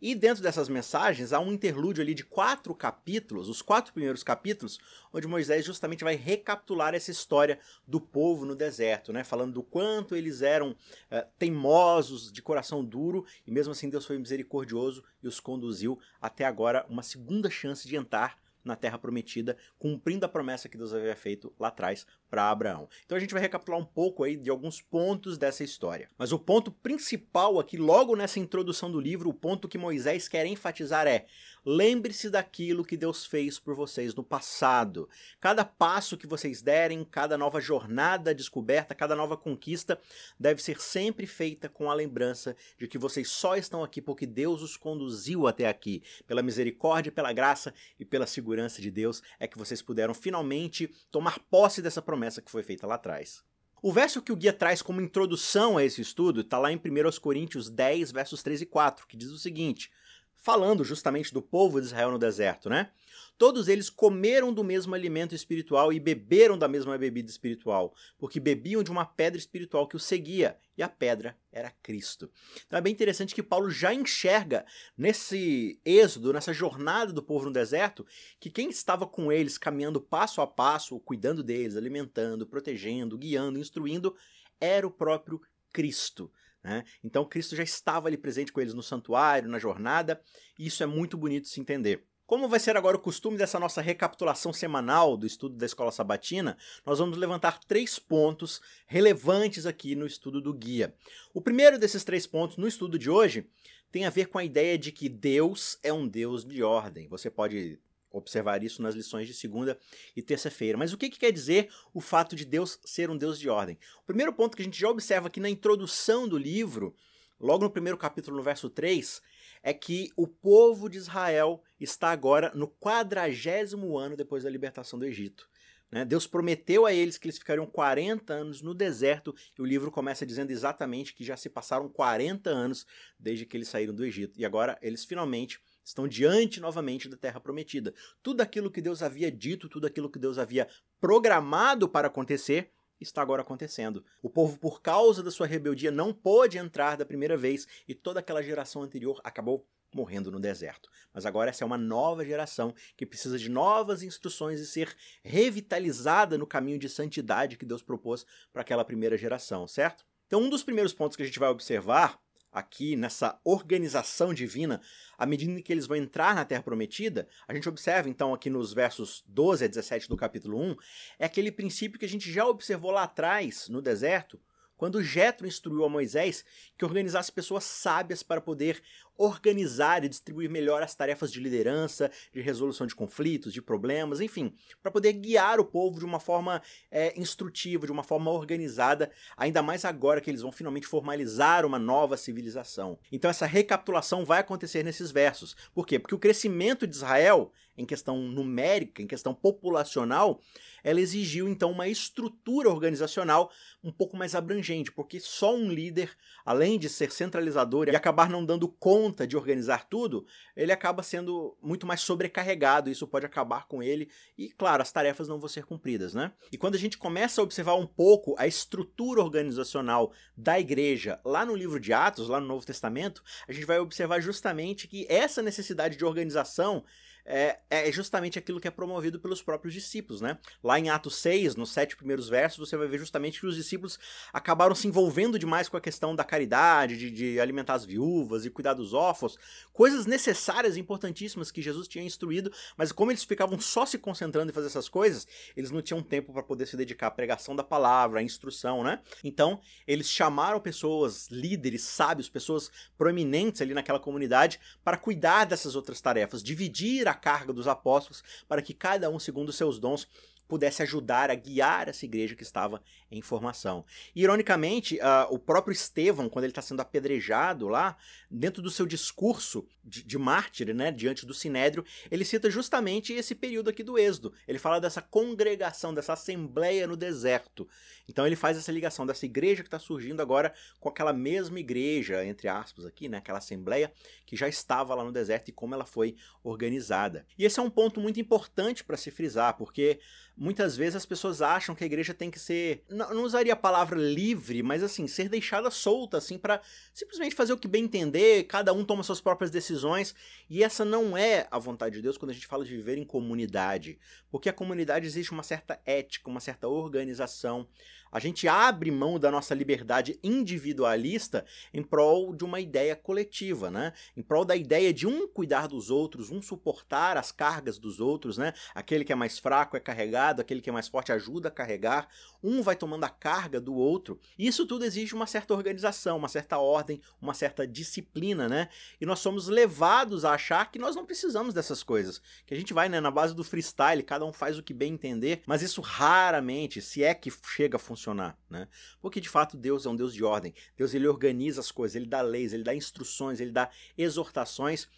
E 0.00 0.14
dentro 0.14 0.40
dessas 0.40 0.68
mensagens 0.68 1.32
há 1.32 1.40
um 1.40 1.52
interlúdio 1.52 2.02
ali 2.02 2.14
de 2.14 2.24
quatro 2.24 2.72
capítulos, 2.72 3.48
os 3.48 3.60
quatro 3.60 3.92
primeiros 3.92 4.22
capítulos, 4.22 4.78
onde 5.12 5.26
Moisés 5.26 5.64
justamente 5.64 6.04
vai 6.04 6.14
recapitular 6.14 6.94
essa 6.94 7.10
história 7.10 7.58
do 7.84 8.00
povo 8.00 8.46
no 8.46 8.54
deserto, 8.54 9.12
né? 9.12 9.24
falando 9.24 9.54
do 9.54 9.62
quanto 9.62 10.14
eles 10.14 10.40
eram 10.40 10.76
é, 11.10 11.26
teimosos, 11.36 12.30
de 12.30 12.40
coração 12.40 12.84
duro, 12.84 13.26
e 13.44 13.50
mesmo 13.50 13.72
assim 13.72 13.90
Deus 13.90 14.06
foi 14.06 14.16
misericordioso 14.18 15.02
e 15.20 15.26
os 15.26 15.40
conduziu 15.40 15.98
até 16.22 16.44
agora 16.44 16.86
uma 16.88 17.02
segunda 17.02 17.50
chance 17.50 17.88
de 17.88 17.96
entrar 17.96 18.38
na 18.68 18.76
terra 18.76 18.98
prometida, 18.98 19.56
cumprindo 19.78 20.24
a 20.24 20.28
promessa 20.28 20.68
que 20.68 20.78
Deus 20.78 20.92
havia 20.92 21.16
feito 21.16 21.52
lá 21.58 21.68
atrás 21.68 22.06
para 22.30 22.50
Abraão. 22.50 22.88
Então 23.04 23.16
a 23.16 23.20
gente 23.20 23.32
vai 23.32 23.42
recapitular 23.42 23.80
um 23.80 23.84
pouco 23.84 24.22
aí 24.22 24.36
de 24.36 24.50
alguns 24.50 24.80
pontos 24.80 25.38
dessa 25.38 25.64
história. 25.64 26.08
Mas 26.16 26.30
o 26.30 26.38
ponto 26.38 26.70
principal 26.70 27.58
aqui, 27.58 27.76
logo 27.76 28.14
nessa 28.14 28.38
introdução 28.38 28.92
do 28.92 29.00
livro, 29.00 29.30
o 29.30 29.34
ponto 29.34 29.68
que 29.68 29.78
Moisés 29.78 30.28
quer 30.28 30.46
enfatizar 30.46 31.06
é: 31.06 31.26
lembre-se 31.64 32.28
daquilo 32.28 32.84
que 32.84 32.96
Deus 32.96 33.24
fez 33.24 33.58
por 33.58 33.74
vocês 33.74 34.14
no 34.14 34.22
passado. 34.22 35.08
Cada 35.40 35.64
passo 35.64 36.18
que 36.18 36.26
vocês 36.26 36.60
derem, 36.60 37.04
cada 37.04 37.38
nova 37.38 37.60
jornada 37.60 38.34
descoberta, 38.34 38.94
cada 38.94 39.16
nova 39.16 39.36
conquista 39.36 39.98
deve 40.38 40.62
ser 40.62 40.80
sempre 40.80 41.26
feita 41.26 41.68
com 41.68 41.90
a 41.90 41.94
lembrança 41.94 42.54
de 42.78 42.86
que 42.86 42.98
vocês 42.98 43.28
só 43.30 43.56
estão 43.56 43.82
aqui 43.82 44.02
porque 44.02 44.26
Deus 44.26 44.62
os 44.62 44.76
conduziu 44.76 45.46
até 45.46 45.66
aqui. 45.66 46.02
Pela 46.26 46.42
misericórdia, 46.42 47.10
pela 47.10 47.32
graça 47.32 47.72
e 47.98 48.04
pela 48.04 48.26
segurança 48.26 48.57
de 48.82 48.90
Deus 48.90 49.22
é 49.38 49.46
que 49.46 49.58
vocês 49.58 49.80
puderam 49.82 50.14
finalmente 50.14 50.90
tomar 51.10 51.38
posse 51.50 51.80
dessa 51.80 52.02
promessa 52.02 52.42
que 52.42 52.50
foi 52.50 52.62
feita 52.62 52.86
lá 52.86 52.96
atrás. 52.96 53.42
O 53.80 53.92
verso 53.92 54.20
que 54.20 54.32
o 54.32 54.36
guia 54.36 54.52
traz 54.52 54.82
como 54.82 55.00
introdução 55.00 55.78
a 55.78 55.84
esse 55.84 56.00
estudo 56.00 56.40
está 56.40 56.58
lá 56.58 56.72
em 56.72 56.76
1 56.76 56.80
Coríntios 57.20 57.70
10, 57.70 58.10
versos 58.10 58.42
3 58.42 58.62
e 58.62 58.66
4, 58.66 59.06
que 59.06 59.16
diz 59.16 59.28
o 59.30 59.38
seguinte: 59.38 59.90
falando 60.38 60.84
justamente 60.84 61.32
do 61.32 61.42
povo 61.42 61.80
de 61.80 61.86
Israel 61.86 62.12
no 62.12 62.18
deserto, 62.18 62.68
né? 62.68 62.90
Todos 63.36 63.68
eles 63.68 63.88
comeram 63.88 64.52
do 64.52 64.64
mesmo 64.64 64.96
alimento 64.96 65.32
espiritual 65.32 65.92
e 65.92 66.00
beberam 66.00 66.58
da 66.58 66.66
mesma 66.66 66.98
bebida 66.98 67.30
espiritual, 67.30 67.94
porque 68.18 68.40
bebiam 68.40 68.82
de 68.82 68.90
uma 68.90 69.06
pedra 69.06 69.38
espiritual 69.38 69.86
que 69.86 69.94
os 69.94 70.02
seguia, 70.02 70.58
e 70.76 70.82
a 70.82 70.88
pedra 70.88 71.36
era 71.52 71.70
Cristo. 71.82 72.30
Então 72.66 72.78
é 72.78 72.82
bem 72.82 72.92
interessante 72.92 73.34
que 73.34 73.42
Paulo 73.42 73.70
já 73.70 73.94
enxerga 73.94 74.66
nesse 74.96 75.80
êxodo, 75.84 76.32
nessa 76.32 76.52
jornada 76.52 77.12
do 77.12 77.22
povo 77.22 77.44
no 77.44 77.52
deserto, 77.52 78.04
que 78.40 78.50
quem 78.50 78.70
estava 78.70 79.06
com 79.06 79.30
eles 79.30 79.56
caminhando 79.56 80.00
passo 80.00 80.40
a 80.40 80.46
passo, 80.46 80.98
cuidando 81.00 81.42
deles, 81.42 81.76
alimentando, 81.76 82.46
protegendo, 82.46 83.16
guiando, 83.16 83.58
instruindo, 83.58 84.16
era 84.60 84.86
o 84.86 84.90
próprio 84.90 85.40
Cristo. 85.72 86.30
Né? 86.68 86.84
Então 87.02 87.24
Cristo 87.24 87.56
já 87.56 87.62
estava 87.62 88.08
ali 88.08 88.18
presente 88.18 88.52
com 88.52 88.60
eles 88.60 88.74
no 88.74 88.82
santuário, 88.82 89.48
na 89.48 89.58
jornada, 89.58 90.20
e 90.58 90.66
isso 90.66 90.82
é 90.82 90.86
muito 90.86 91.16
bonito 91.16 91.44
de 91.44 91.48
se 91.48 91.60
entender. 91.60 92.04
Como 92.26 92.46
vai 92.46 92.60
ser 92.60 92.76
agora 92.76 92.94
o 92.94 93.00
costume 93.00 93.38
dessa 93.38 93.58
nossa 93.58 93.80
recapitulação 93.80 94.52
semanal 94.52 95.16
do 95.16 95.26
estudo 95.26 95.56
da 95.56 95.64
escola 95.64 95.90
sabatina, 95.90 96.58
nós 96.84 96.98
vamos 96.98 97.16
levantar 97.16 97.58
três 97.60 97.98
pontos 97.98 98.60
relevantes 98.86 99.64
aqui 99.64 99.94
no 99.94 100.04
estudo 100.04 100.42
do 100.42 100.52
guia. 100.52 100.94
O 101.32 101.40
primeiro 101.40 101.78
desses 101.78 102.04
três 102.04 102.26
pontos 102.26 102.58
no 102.58 102.68
estudo 102.68 102.98
de 102.98 103.08
hoje 103.08 103.48
tem 103.90 104.04
a 104.04 104.10
ver 104.10 104.26
com 104.26 104.36
a 104.36 104.44
ideia 104.44 104.76
de 104.76 104.92
que 104.92 105.08
Deus 105.08 105.78
é 105.82 105.90
um 105.90 106.06
Deus 106.06 106.44
de 106.44 106.62
ordem. 106.62 107.08
Você 107.08 107.30
pode 107.30 107.80
observar 108.10 108.62
isso 108.62 108.82
nas 108.82 108.94
lições 108.94 109.26
de 109.26 109.34
segunda 109.34 109.78
e 110.16 110.22
terça-feira. 110.22 110.78
Mas 110.78 110.92
o 110.92 110.98
que, 110.98 111.10
que, 111.10 111.18
quer 111.18 111.32
dizer 111.32 111.68
o 111.92 112.00
fato 112.00 112.34
de 112.34 112.44
Deus 112.44 112.78
ser 112.84 113.10
um 113.10 113.16
Deus 113.16 113.38
de 113.38 113.48
ordem? 113.48 113.78
O 114.02 114.06
primeiro 114.06 114.32
ponto 114.32 114.56
que 114.56 114.62
a 114.62 114.64
gente 114.64 114.80
já 114.80 114.88
observa 114.88 115.28
aqui 115.28 115.40
na 115.40 115.50
introdução 115.50 116.28
do 116.28 116.38
livro, 116.38 116.94
logo 117.38 117.64
no 117.64 117.70
primeiro 117.70 117.98
capítulo, 117.98 118.36
no 118.36 118.42
verso 118.42 118.70
3, 118.70 119.20
é 119.62 119.72
que 119.72 120.10
o 120.16 120.26
povo 120.26 120.88
de 120.88 120.98
Israel 120.98 121.62
está 121.80 122.10
agora 122.10 122.52
no 122.54 122.68
quadragésimo 122.68 123.98
ano 123.98 124.16
depois 124.16 124.44
da 124.44 124.50
libertação 124.50 124.98
do 124.98 125.04
Egito. 125.04 125.48
Né? 125.90 126.04
Deus 126.04 126.26
prometeu 126.26 126.84
a 126.86 126.92
eles 126.92 127.16
que 127.16 127.26
eles 127.26 127.38
ficariam 127.38 127.66
40 127.66 128.32
anos 128.32 128.62
no 128.62 128.74
deserto, 128.74 129.34
e 129.58 129.62
o 129.62 129.64
livro 129.64 129.90
começa 129.90 130.26
dizendo 130.26 130.50
exatamente 130.50 131.14
que 131.14 131.24
já 131.24 131.36
se 131.36 131.48
passaram 131.48 131.88
40 131.88 132.50
anos 132.50 132.86
desde 133.18 133.46
que 133.46 133.56
eles 133.56 133.68
saíram 133.68 133.94
do 133.94 134.04
Egito. 134.04 134.38
E 134.38 134.44
agora 134.44 134.78
eles 134.82 135.04
finalmente 135.04 135.60
estão 135.88 136.06
diante 136.06 136.60
novamente 136.60 137.08
da 137.08 137.16
terra 137.16 137.40
prometida. 137.40 137.94
Tudo 138.22 138.40
aquilo 138.40 138.70
que 138.70 138.80
Deus 138.80 139.02
havia 139.02 139.30
dito, 139.30 139.68
tudo 139.68 139.86
aquilo 139.86 140.10
que 140.10 140.18
Deus 140.18 140.38
havia 140.38 140.68
programado 141.00 141.88
para 141.88 142.08
acontecer, 142.08 142.70
está 143.00 143.22
agora 143.22 143.42
acontecendo. 143.42 144.04
O 144.22 144.28
povo, 144.28 144.58
por 144.58 144.82
causa 144.82 145.22
da 145.22 145.30
sua 145.30 145.46
rebeldia, 145.46 145.90
não 145.90 146.12
pôde 146.12 146.58
entrar 146.58 146.96
da 146.96 147.06
primeira 147.06 147.36
vez 147.36 147.66
e 147.86 147.94
toda 147.94 148.20
aquela 148.20 148.42
geração 148.42 148.82
anterior 148.82 149.20
acabou 149.24 149.66
morrendo 149.94 150.30
no 150.30 150.38
deserto. 150.38 150.90
Mas 151.14 151.24
agora 151.24 151.48
essa 151.48 151.64
é 151.64 151.66
uma 151.66 151.78
nova 151.78 152.24
geração 152.24 152.74
que 152.96 153.06
precisa 153.06 153.38
de 153.38 153.48
novas 153.48 154.02
instruções 154.02 154.60
e 154.60 154.66
ser 154.66 154.94
revitalizada 155.22 156.36
no 156.36 156.46
caminho 156.46 156.78
de 156.78 156.88
santidade 156.88 157.56
que 157.56 157.64
Deus 157.64 157.82
propôs 157.82 158.26
para 158.52 158.62
aquela 158.62 158.84
primeira 158.84 159.16
geração, 159.16 159.66
certo? 159.66 160.04
Então, 160.26 160.42
um 160.42 160.50
dos 160.50 160.62
primeiros 160.62 160.92
pontos 160.92 161.16
que 161.16 161.22
a 161.22 161.26
gente 161.26 161.38
vai 161.38 161.48
observar 161.48 162.20
aqui 162.52 162.96
nessa 162.96 163.38
organização 163.44 164.32
divina, 164.32 164.80
à 165.16 165.26
medida 165.26 165.60
que 165.62 165.72
eles 165.72 165.86
vão 165.86 165.96
entrar 165.96 166.34
na 166.34 166.44
Terra 166.44 166.62
Prometida, 166.62 167.28
a 167.46 167.54
gente 167.54 167.68
observa 167.68 168.08
então 168.08 168.32
aqui 168.34 168.48
nos 168.50 168.72
versos 168.72 169.22
12 169.26 169.64
a 169.64 169.68
17 169.68 170.08
do 170.08 170.16
capítulo 170.16 170.60
1, 170.60 170.76
é 171.18 171.26
aquele 171.26 171.52
princípio 171.52 171.98
que 171.98 172.04
a 172.04 172.08
gente 172.08 172.32
já 172.32 172.46
observou 172.46 172.90
lá 172.90 173.04
atrás, 173.04 173.68
no 173.68 173.82
deserto, 173.82 174.40
quando 174.78 175.02
Jetro 175.02 175.46
instruiu 175.46 175.84
a 175.84 175.88
Moisés 175.88 176.44
que 176.78 176.84
organizasse 176.84 177.30
pessoas 177.30 177.64
sábias 177.64 178.22
para 178.22 178.40
poder 178.40 178.80
organizar 179.18 180.04
e 180.04 180.08
distribuir 180.08 180.48
melhor 180.48 180.80
as 180.80 180.94
tarefas 180.94 181.32
de 181.32 181.40
liderança, 181.40 182.08
de 182.32 182.40
resolução 182.40 182.86
de 182.86 182.94
conflitos, 182.94 183.52
de 183.52 183.60
problemas, 183.60 184.20
enfim, 184.20 184.54
para 184.80 184.92
poder 184.92 185.12
guiar 185.14 185.58
o 185.58 185.64
povo 185.64 185.98
de 185.98 186.04
uma 186.04 186.20
forma 186.20 186.62
é, 186.90 187.20
instrutiva, 187.20 187.84
de 187.84 187.92
uma 187.92 188.04
forma 188.04 188.30
organizada, 188.30 189.10
ainda 189.36 189.60
mais 189.60 189.84
agora 189.84 190.20
que 190.20 190.30
eles 190.30 190.42
vão 190.42 190.52
finalmente 190.52 190.86
formalizar 190.86 191.66
uma 191.66 191.80
nova 191.80 192.16
civilização. 192.16 192.96
Então 193.10 193.28
essa 193.28 193.44
recapitulação 193.44 194.24
vai 194.24 194.38
acontecer 194.38 194.84
nesses 194.84 195.10
versos. 195.10 195.56
Por 195.74 195.84
quê? 195.84 195.98
Porque 195.98 196.14
o 196.14 196.18
crescimento 196.18 196.86
de 196.86 196.94
Israel 196.94 197.52
em 197.78 197.86
questão 197.86 198.18
numérica, 198.18 199.00
em 199.00 199.06
questão 199.06 199.32
populacional, 199.32 200.40
ela 200.82 201.00
exigiu 201.00 201.48
então 201.48 201.70
uma 201.70 201.88
estrutura 201.88 202.68
organizacional 202.68 203.50
um 203.82 203.92
pouco 203.92 204.16
mais 204.16 204.34
abrangente, 204.34 204.92
porque 204.92 205.20
só 205.20 205.54
um 205.54 205.70
líder, 205.70 206.16
além 206.44 206.78
de 206.78 206.88
ser 206.88 207.10
centralizador 207.12 207.88
e 207.88 207.96
acabar 207.96 208.28
não 208.28 208.44
dando 208.44 208.68
conta 208.68 209.26
de 209.26 209.36
organizar 209.36 209.88
tudo, 209.88 210.26
ele 210.56 210.72
acaba 210.72 211.02
sendo 211.02 211.56
muito 211.62 211.86
mais 211.86 212.00
sobrecarregado, 212.00 212.90
isso 212.90 213.06
pode 213.06 213.24
acabar 213.24 213.66
com 213.66 213.82
ele 213.82 214.10
e, 214.36 214.50
claro, 214.50 214.82
as 214.82 214.92
tarefas 214.92 215.28
não 215.28 215.38
vão 215.38 215.48
ser 215.48 215.64
cumpridas, 215.64 216.14
né? 216.14 216.32
E 216.50 216.58
quando 216.58 216.74
a 216.74 216.78
gente 216.78 216.98
começa 216.98 217.40
a 217.40 217.44
observar 217.44 217.74
um 217.74 217.86
pouco 217.86 218.34
a 218.38 218.46
estrutura 218.46 219.22
organizacional 219.22 220.12
da 220.36 220.58
igreja 220.58 221.20
lá 221.24 221.46
no 221.46 221.54
livro 221.54 221.78
de 221.78 221.92
Atos, 221.92 222.28
lá 222.28 222.40
no 222.40 222.46
Novo 222.46 222.66
Testamento, 222.66 223.22
a 223.46 223.52
gente 223.52 223.66
vai 223.66 223.78
observar 223.78 224.20
justamente 224.20 224.88
que 224.88 225.06
essa 225.08 225.42
necessidade 225.42 225.96
de 225.96 226.04
organização 226.04 226.84
é, 227.28 227.58
é 227.68 227.92
justamente 227.92 228.38
aquilo 228.38 228.58
que 228.58 228.66
é 228.66 228.70
promovido 228.70 229.20
pelos 229.20 229.42
próprios 229.42 229.74
discípulos, 229.74 230.22
né? 230.22 230.38
Lá 230.64 230.78
em 230.78 230.88
Atos 230.88 231.16
6, 231.16 231.56
nos 231.56 231.70
sete 231.70 231.94
primeiros 231.94 232.26
versos, 232.26 232.68
você 232.68 232.76
vai 232.76 232.88
ver 232.88 232.98
justamente 232.98 233.38
que 233.38 233.46
os 233.46 233.54
discípulos 233.54 233.98
acabaram 234.32 234.74
se 234.74 234.88
envolvendo 234.88 235.38
demais 235.38 235.68
com 235.68 235.76
a 235.76 235.80
questão 235.80 236.16
da 236.16 236.24
caridade, 236.24 236.96
de, 236.96 237.10
de 237.10 237.38
alimentar 237.38 237.74
as 237.74 237.84
viúvas 237.84 238.46
e 238.46 238.50
cuidar 238.50 238.72
dos 238.72 238.94
órfãos, 238.94 239.36
coisas 239.74 240.06
necessárias 240.06 240.76
e 240.76 240.80
importantíssimas 240.80 241.50
que 241.50 241.60
Jesus 241.60 241.86
tinha 241.86 242.02
instruído, 242.02 242.50
mas 242.76 242.92
como 242.92 243.10
eles 243.10 243.24
ficavam 243.24 243.60
só 243.60 243.84
se 243.84 243.98
concentrando 243.98 244.50
em 244.50 244.54
fazer 244.54 244.68
essas 244.68 244.88
coisas, 244.88 245.26
eles 245.54 245.70
não 245.70 245.82
tinham 245.82 246.02
tempo 246.02 246.32
para 246.32 246.42
poder 246.42 246.66
se 246.66 246.78
dedicar 246.78 247.08
à 247.08 247.10
pregação 247.10 247.54
da 247.54 247.62
palavra, 247.62 248.20
à 248.20 248.22
instrução, 248.22 248.82
né? 248.82 249.00
Então, 249.22 249.60
eles 249.86 250.08
chamaram 250.08 250.58
pessoas, 250.60 251.28
líderes, 251.30 251.82
sábios, 251.82 252.30
pessoas 252.30 252.70
proeminentes 252.96 253.60
ali 253.60 253.74
naquela 253.74 254.00
comunidade 254.00 254.58
para 254.82 254.96
cuidar 254.96 255.44
dessas 255.44 255.76
outras 255.76 256.00
tarefas, 256.00 256.42
dividir 256.42 257.06
a 257.06 257.17
carga 257.18 257.52
dos 257.52 257.66
apóstolos 257.66 258.22
para 258.46 258.62
que 258.62 258.72
cada 258.72 259.10
um, 259.10 259.18
segundo 259.18 259.52
seus 259.52 259.78
dons, 259.78 260.08
pudesse 260.48 260.82
ajudar 260.82 261.30
a 261.30 261.34
guiar 261.34 261.88
essa 261.88 262.04
igreja 262.04 262.34
que 262.34 262.42
estava 262.42 262.82
em 263.10 263.20
formação. 263.20 263.84
E, 264.16 264.22
ironicamente, 264.22 264.96
uh, 264.96 265.32
o 265.32 265.38
próprio 265.38 265.72
Estevão, 265.72 266.28
quando 266.28 266.44
ele 266.44 266.52
está 266.52 266.62
sendo 266.62 266.80
apedrejado 266.80 267.68
lá, 267.68 267.96
dentro 268.30 268.62
do 268.62 268.70
seu 268.70 268.86
discurso 268.86 269.66
de, 269.84 270.02
de 270.02 270.18
mártir, 270.18 270.74
né, 270.74 270.90
diante 270.90 271.24
do 271.24 271.34
Sinédrio, 271.34 271.84
ele 272.10 272.24
cita 272.24 272.50
justamente 272.50 273.12
esse 273.12 273.34
período 273.34 273.70
aqui 273.70 273.82
do 273.82 273.98
Êxodo. 273.98 274.32
Ele 274.46 274.58
fala 274.58 274.80
dessa 274.80 275.02
congregação, 275.02 275.94
dessa 275.94 276.14
assembleia 276.14 276.86
no 276.86 276.96
deserto. 276.96 277.68
Então 278.08 278.26
ele 278.26 278.36
faz 278.36 278.56
essa 278.56 278.72
ligação 278.72 279.06
dessa 279.06 279.26
igreja 279.26 279.62
que 279.62 279.68
está 279.68 279.78
surgindo 279.78 280.20
agora 280.20 280.52
com 280.80 280.88
aquela 280.88 281.12
mesma 281.12 281.60
igreja, 281.60 282.24
entre 282.24 282.48
aspas 282.48 282.86
aqui, 282.86 283.08
né, 283.08 283.18
aquela 283.18 283.38
assembleia 283.38 283.92
que 284.24 284.36
já 284.36 284.48
estava 284.48 284.94
lá 284.94 285.04
no 285.04 285.12
deserto 285.12 285.48
e 285.48 285.52
como 285.52 285.74
ela 285.74 285.84
foi 285.84 286.16
organizada. 286.42 287.26
E 287.38 287.44
esse 287.44 287.58
é 287.58 287.62
um 287.62 287.70
ponto 287.70 288.00
muito 288.00 288.20
importante 288.20 288.84
para 288.84 288.96
se 288.96 289.10
frisar, 289.10 289.56
porque 289.56 290.00
muitas 290.38 290.76
vezes 290.76 290.94
as 290.94 291.04
pessoas 291.04 291.42
acham 291.42 291.74
que 291.74 291.82
a 291.82 291.86
igreja 291.86 292.14
tem 292.14 292.30
que 292.30 292.38
ser, 292.38 292.84
não, 292.88 293.12
não 293.12 293.22
usaria 293.24 293.52
a 293.52 293.56
palavra 293.56 293.98
livre, 293.98 294.62
mas 294.62 294.82
assim, 294.82 295.08
ser 295.08 295.28
deixada 295.28 295.70
solta, 295.70 296.16
assim, 296.16 296.38
para 296.38 296.60
simplesmente 296.94 297.34
fazer 297.34 297.52
o 297.52 297.58
que 297.58 297.66
bem 297.66 297.84
entender, 297.84 298.44
cada 298.44 298.72
um 298.72 298.84
toma 298.84 299.02
suas 299.02 299.20
próprias 299.20 299.50
decisões, 299.50 300.14
e 300.48 300.62
essa 300.62 300.84
não 300.84 301.16
é 301.16 301.48
a 301.50 301.58
vontade 301.58 301.96
de 301.96 302.02
Deus 302.02 302.16
quando 302.16 302.30
a 302.30 302.34
gente 302.34 302.46
fala 302.46 302.64
de 302.64 302.70
viver 302.70 302.96
em 302.96 303.04
comunidade, 303.04 303.98
porque 304.30 304.48
a 304.48 304.52
comunidade 304.52 305.06
existe 305.06 305.32
uma 305.32 305.42
certa 305.42 305.80
ética, 305.84 306.30
uma 306.30 306.40
certa 306.40 306.68
organização, 306.68 307.66
a 308.10 308.18
gente 308.18 308.48
abre 308.48 308.90
mão 308.90 309.18
da 309.18 309.30
nossa 309.30 309.54
liberdade 309.54 310.18
individualista 310.22 311.44
em 311.72 311.82
prol 311.82 312.34
de 312.34 312.44
uma 312.44 312.60
ideia 312.60 312.96
coletiva, 312.96 313.70
né? 313.70 313.92
Em 314.16 314.22
prol 314.22 314.44
da 314.44 314.56
ideia 314.56 314.92
de 314.92 315.06
um 315.06 315.28
cuidar 315.28 315.68
dos 315.68 315.90
outros, 315.90 316.30
um 316.30 316.40
suportar 316.40 317.16
as 317.16 317.30
cargas 317.30 317.78
dos 317.78 318.00
outros, 318.00 318.38
né? 318.38 318.52
Aquele 318.74 319.04
que 319.04 319.12
é 319.12 319.16
mais 319.16 319.38
fraco 319.38 319.76
é 319.76 319.80
carregado, 319.80 320.40
aquele 320.40 320.60
que 320.60 320.70
é 320.70 320.72
mais 320.72 320.88
forte 320.88 321.12
ajuda 321.12 321.48
a 321.48 321.52
carregar, 321.52 322.08
um 322.42 322.62
vai 322.62 322.76
tomando 322.76 323.04
a 323.04 323.08
carga 323.08 323.60
do 323.60 323.74
outro. 323.74 324.18
Isso 324.38 324.66
tudo 324.66 324.84
exige 324.84 325.14
uma 325.14 325.26
certa 325.26 325.54
organização, 325.54 326.16
uma 326.16 326.28
certa 326.28 326.58
ordem, 326.58 327.00
uma 327.20 327.34
certa 327.34 327.66
disciplina, 327.66 328.48
né? 328.48 328.68
E 329.00 329.06
nós 329.06 329.18
somos 329.18 329.48
levados 329.48 330.24
a 330.24 330.32
achar 330.32 330.70
que 330.70 330.78
nós 330.78 330.96
não 330.96 331.04
precisamos 331.04 331.52
dessas 331.54 331.82
coisas, 331.82 332.20
que 332.46 332.54
a 332.54 332.56
gente 332.56 332.72
vai, 332.72 332.88
né, 332.88 333.00
na 333.00 333.10
base 333.10 333.34
do 333.34 333.44
freestyle, 333.44 334.02
cada 334.02 334.24
um 334.24 334.32
faz 334.32 334.58
o 334.58 334.62
que 334.62 334.74
bem 334.74 334.94
entender, 334.94 335.42
mas 335.46 335.62
isso 335.62 335.80
raramente, 335.80 336.80
se 336.80 337.02
é 337.02 337.14
que 337.14 337.30
chega 337.30 337.76
a 337.76 337.78
funcionar 337.78 337.97
funcionar, 337.98 338.38
né? 338.48 338.68
Porque 339.00 339.20
de 339.20 339.28
fato 339.28 339.56
Deus 339.56 339.84
é 339.84 339.88
um 339.88 339.96
Deus 339.96 340.14
de 340.14 340.24
ordem. 340.24 340.54
Deus 340.76 340.94
ele 340.94 341.08
organiza 341.08 341.60
as 341.60 341.70
coisas, 341.70 341.96
ele 341.96 342.06
dá 342.06 342.22
leis, 342.22 342.52
ele 342.52 342.62
dá 342.62 342.74
instruções, 342.74 343.40
ele 343.40 343.50
dá 343.50 343.68
exortações. 343.96 344.88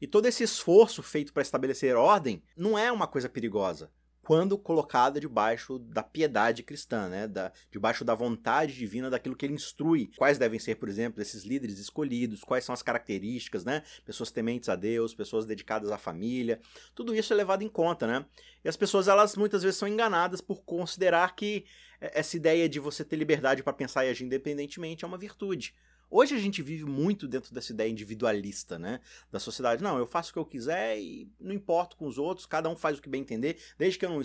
E 0.00 0.06
todo 0.06 0.26
esse 0.26 0.42
esforço 0.42 1.02
feito 1.02 1.32
para 1.32 1.42
estabelecer 1.42 1.96
ordem 1.96 2.42
não 2.56 2.78
é 2.78 2.92
uma 2.92 3.06
coisa 3.06 3.28
perigosa 3.28 3.90
quando 4.28 4.58
colocada 4.58 5.18
debaixo 5.18 5.78
da 5.78 6.02
piedade 6.02 6.62
cristã, 6.62 7.08
né? 7.08 7.26
da, 7.26 7.50
debaixo 7.70 8.04
da 8.04 8.14
vontade 8.14 8.74
divina 8.74 9.08
daquilo 9.08 9.34
que 9.34 9.46
ele 9.46 9.54
instrui. 9.54 10.10
Quais 10.18 10.36
devem 10.36 10.58
ser, 10.58 10.74
por 10.74 10.86
exemplo, 10.86 11.22
esses 11.22 11.44
líderes 11.44 11.78
escolhidos, 11.78 12.44
quais 12.44 12.62
são 12.62 12.74
as 12.74 12.82
características, 12.82 13.64
né? 13.64 13.82
Pessoas 14.04 14.30
tementes 14.30 14.68
a 14.68 14.76
Deus, 14.76 15.14
pessoas 15.14 15.46
dedicadas 15.46 15.90
à 15.90 15.96
família. 15.96 16.60
Tudo 16.94 17.14
isso 17.14 17.32
é 17.32 17.36
levado 17.36 17.62
em 17.62 17.70
conta, 17.70 18.06
né? 18.06 18.26
E 18.62 18.68
as 18.68 18.76
pessoas, 18.76 19.08
elas 19.08 19.34
muitas 19.34 19.62
vezes 19.62 19.78
são 19.78 19.88
enganadas 19.88 20.42
por 20.42 20.62
considerar 20.62 21.34
que 21.34 21.64
essa 22.00 22.36
ideia 22.36 22.68
de 22.68 22.78
você 22.78 23.04
ter 23.04 23.16
liberdade 23.16 23.62
para 23.62 23.72
pensar 23.72 24.04
e 24.04 24.08
agir 24.08 24.24
independentemente 24.24 25.04
é 25.04 25.08
uma 25.08 25.18
virtude. 25.18 25.74
Hoje 26.10 26.34
a 26.34 26.38
gente 26.38 26.62
vive 26.62 26.84
muito 26.84 27.28
dentro 27.28 27.52
dessa 27.52 27.72
ideia 27.72 27.90
individualista, 27.90 28.78
né? 28.78 29.00
Da 29.30 29.38
sociedade. 29.38 29.82
Não, 29.82 29.98
eu 29.98 30.06
faço 30.06 30.30
o 30.30 30.32
que 30.32 30.38
eu 30.38 30.46
quiser 30.46 30.98
e 30.98 31.30
não 31.38 31.52
importo 31.52 31.96
com 31.96 32.06
os 32.06 32.16
outros, 32.16 32.46
cada 32.46 32.68
um 32.68 32.76
faz 32.76 32.98
o 32.98 33.02
que 33.02 33.08
bem 33.08 33.20
entender, 33.20 33.58
desde 33.76 33.98
que 33.98 34.06
eu 34.06 34.10
não, 34.10 34.22